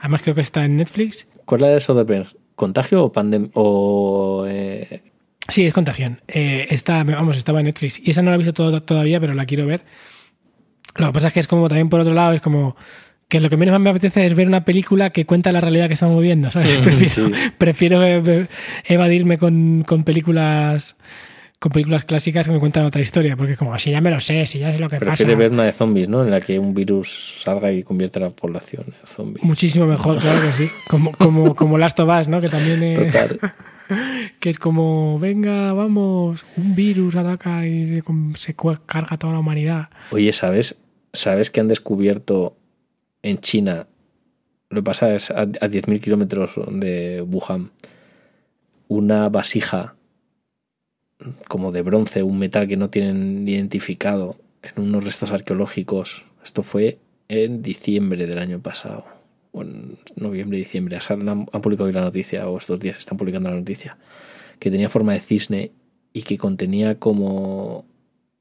[0.00, 1.26] además creo que está en Netflix.
[1.44, 2.36] ¿Cuál es la de Soderbergh?
[2.56, 3.50] ¿Contagio o pandemia?
[3.54, 4.44] O.
[4.48, 5.02] eh,
[5.48, 6.20] Sí, es Contagión.
[6.28, 9.34] Eh, está, vamos, estaba en Netflix y esa no la he visto todo- todavía, pero
[9.34, 9.82] la quiero ver.
[10.96, 12.76] Lo que pasa es que es como también por otro lado es como
[13.32, 15.94] que lo que menos me apetece es ver una película que cuenta la realidad que
[15.94, 16.78] estamos viviendo, ¿sabes?
[16.78, 17.32] Mm, prefiero sí.
[17.56, 18.46] prefiero eh, eh,
[18.84, 20.96] evadirme con, con películas
[21.58, 24.44] con películas clásicas que me cuentan otra historia, porque como si ya me lo sé,
[24.46, 25.38] si ya sé lo que prefiere pasa.
[25.38, 26.22] ver una de zombies, ¿no?
[26.22, 29.40] En la que un virus salga y convierte a la población en zombie.
[29.42, 30.68] Muchísimo mejor, claro que sí.
[30.90, 32.42] Como, como, como Last of Us, ¿no?
[32.42, 33.38] Que también es, Total.
[34.40, 38.02] que es como, venga, vamos, un virus ataca y se,
[38.36, 38.54] se
[38.84, 39.88] carga toda la humanidad.
[40.10, 40.82] Oye, ¿sabes?
[41.14, 42.56] ¿Sabes que han descubierto
[43.22, 43.86] en China?
[44.70, 47.70] Lo que pasa es a, a 10.000 kilómetros de Wuhan
[48.88, 49.96] una vasija
[51.48, 56.26] como de bronce, un metal que no tienen identificado en unos restos arqueológicos.
[56.42, 56.98] Esto fue
[57.28, 59.04] en diciembre del año pasado.
[59.52, 60.98] O en noviembre, diciembre.
[61.08, 63.96] Han, publicado hoy la noticia, o estos días están publicando la noticia.
[64.58, 65.72] Que tenía forma de cisne
[66.12, 67.86] y que contenía como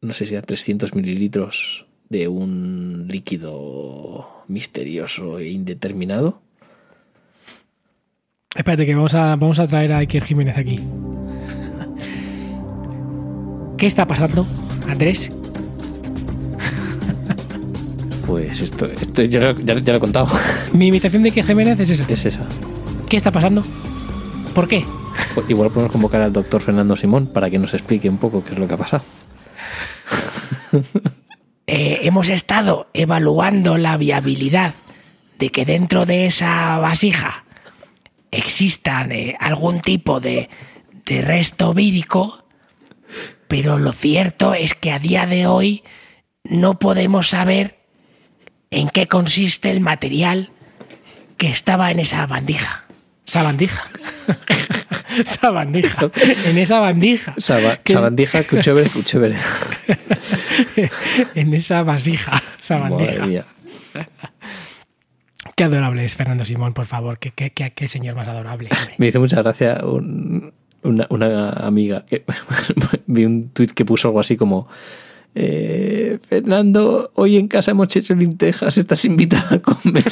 [0.01, 6.41] no sé si era 300 mililitros de un líquido misterioso e indeterminado.
[8.53, 10.79] Espérate, que vamos a, vamos a traer a Iker Jiménez aquí.
[13.77, 14.45] ¿Qué está pasando,
[14.89, 15.31] Andrés?
[18.27, 20.27] Pues esto, esto ya, lo- ya- ya lo he contado.
[20.73, 22.05] Mi invitación de Iker Jiménez es esa.
[22.11, 22.45] Es esa.
[23.09, 23.63] ¿Qué está pasando?
[24.53, 24.83] ¿Por qué?
[25.47, 28.59] Igual podemos convocar al doctor Fernando Simón para que nos explique un poco qué es
[28.59, 29.03] lo que ha pasado.
[31.67, 34.73] Eh, hemos estado evaluando la viabilidad
[35.39, 37.45] de que dentro de esa vasija
[38.31, 40.49] existan eh, algún tipo de,
[41.05, 42.45] de resto vírico,
[43.47, 45.83] pero lo cierto es que a día de hoy
[46.43, 47.79] no podemos saber
[48.69, 50.49] en qué consiste el material
[51.37, 52.85] que estaba en esa bandija.
[53.25, 53.83] Sabandija.
[55.25, 56.09] Sabandija.
[56.45, 57.33] En esa bandija.
[57.37, 59.35] Saba- ¿Qué- Sabandija, cuchévere, cuchévere.
[61.35, 62.31] en esa vasija.
[62.31, 63.25] Madre Sabandija.
[63.25, 63.45] mía.
[65.55, 67.19] Qué adorable es Fernando Simón, por favor.
[67.19, 68.69] Qué, qué, qué- qué señor más adorable.
[68.71, 68.95] hombre.
[68.97, 70.53] Me hizo mucha gracia un-
[70.83, 72.23] una, una amiga que
[73.07, 74.67] vi un tuit que puso algo así como
[75.33, 80.11] eh, Fernando, hoy en casa hemos hecho lentejas, estás invitada a comer.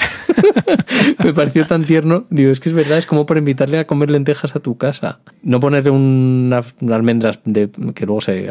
[1.23, 2.25] Me pareció tan tierno.
[2.29, 5.19] Digo, es que es verdad, es como para invitarle a comer lentejas a tu casa.
[5.43, 8.49] No ponerle unas almendras de, que luego se,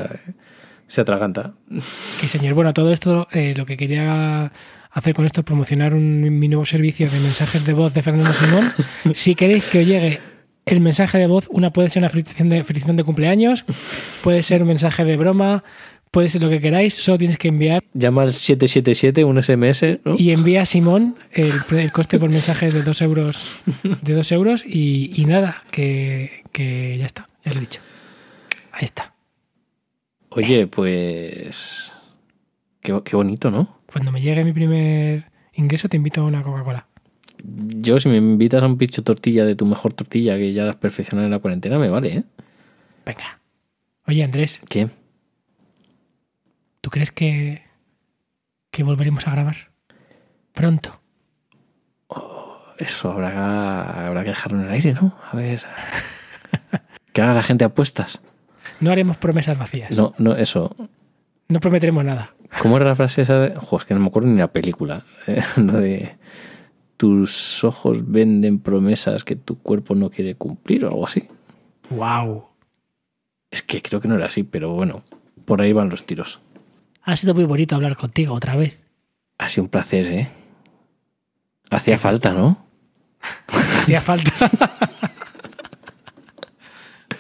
[0.87, 1.55] se atraganta.
[2.21, 2.55] Qué señor.
[2.55, 4.53] Bueno, todo esto, eh, lo que quería
[4.91, 8.33] hacer con esto es promocionar un, mi nuevo servicio de mensajes de voz de Fernando
[8.33, 8.73] Simón.
[9.15, 10.21] Si queréis que os llegue
[10.67, 13.65] el mensaje de voz, una puede ser una felicitación de, felicitación de cumpleaños,
[14.23, 15.65] puede ser un mensaje de broma,
[16.11, 20.17] puede ser lo que queráis, solo tienes que enviar Llama al 777, un SMS, ¿no?
[20.19, 23.63] y envía a Simón el, el coste por mensaje es de dos euros
[24.03, 27.81] de dos euros y, y nada, que, que ya está, ya lo he dicho.
[28.73, 29.15] Ahí está.
[30.31, 31.93] Oye, pues...
[32.81, 33.81] Qué, qué bonito, ¿no?
[33.91, 36.87] Cuando me llegue mi primer ingreso te invito a una Coca-Cola.
[37.43, 40.71] Yo, si me invitas a un picho tortilla de tu mejor tortilla que ya la
[40.71, 42.23] has perfeccionado en la cuarentena, me vale, ¿eh?
[43.07, 43.41] Venga.
[44.07, 44.89] Oye, Andrés, ¿Qué?
[46.89, 47.65] ¿Tú crees que,
[48.71, 49.57] que volveremos a grabar?
[50.55, 51.03] Pronto.
[52.79, 55.15] Eso habrá, habrá que dejarlo en el aire, ¿no?
[55.31, 55.63] A ver.
[57.13, 58.23] Que haga la gente apuestas.
[58.81, 59.95] No haremos promesas vacías.
[59.95, 60.75] No, no, eso.
[61.49, 62.35] No prometeremos nada.
[62.63, 63.39] ¿Cómo era la frase esa?
[63.39, 63.57] De...
[63.57, 65.05] Jo, es que no me acuerdo ni la película.
[65.27, 65.43] ¿eh?
[65.57, 66.17] Lo de.
[66.97, 71.29] Tus ojos venden promesas que tu cuerpo no quiere cumplir o algo así.
[71.91, 72.47] Wow.
[73.51, 75.03] Es que creo que no era así, pero bueno,
[75.49, 76.41] por ahí van los tiros.
[77.09, 78.77] Ha sido muy bonito hablar contigo otra vez.
[79.39, 80.29] Ha sido un placer, ¿eh?
[81.71, 82.67] Hacía falta, ¿no?
[83.47, 84.31] Hacía falta.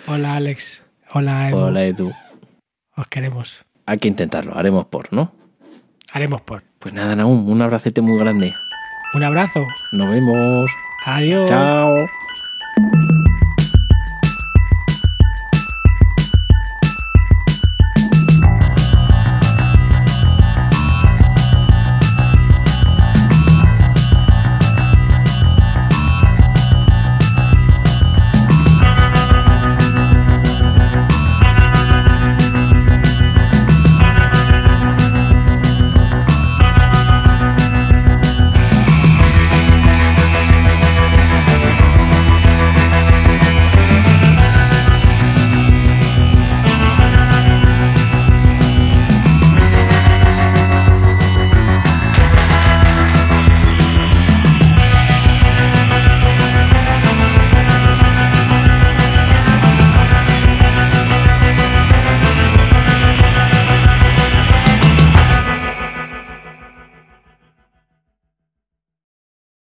[0.06, 0.82] Hola, Alex.
[1.14, 1.56] Hola, Edu.
[1.56, 2.12] Hola, Edu.
[2.96, 3.64] Os queremos.
[3.86, 5.32] Hay que intentarlo, haremos por, ¿no?
[6.12, 6.64] Haremos por.
[6.80, 8.54] Pues nada, Naum, un abracete muy grande.
[9.14, 9.66] Un abrazo.
[9.92, 10.70] Nos vemos.
[11.06, 11.48] Adiós.
[11.48, 12.06] Chao.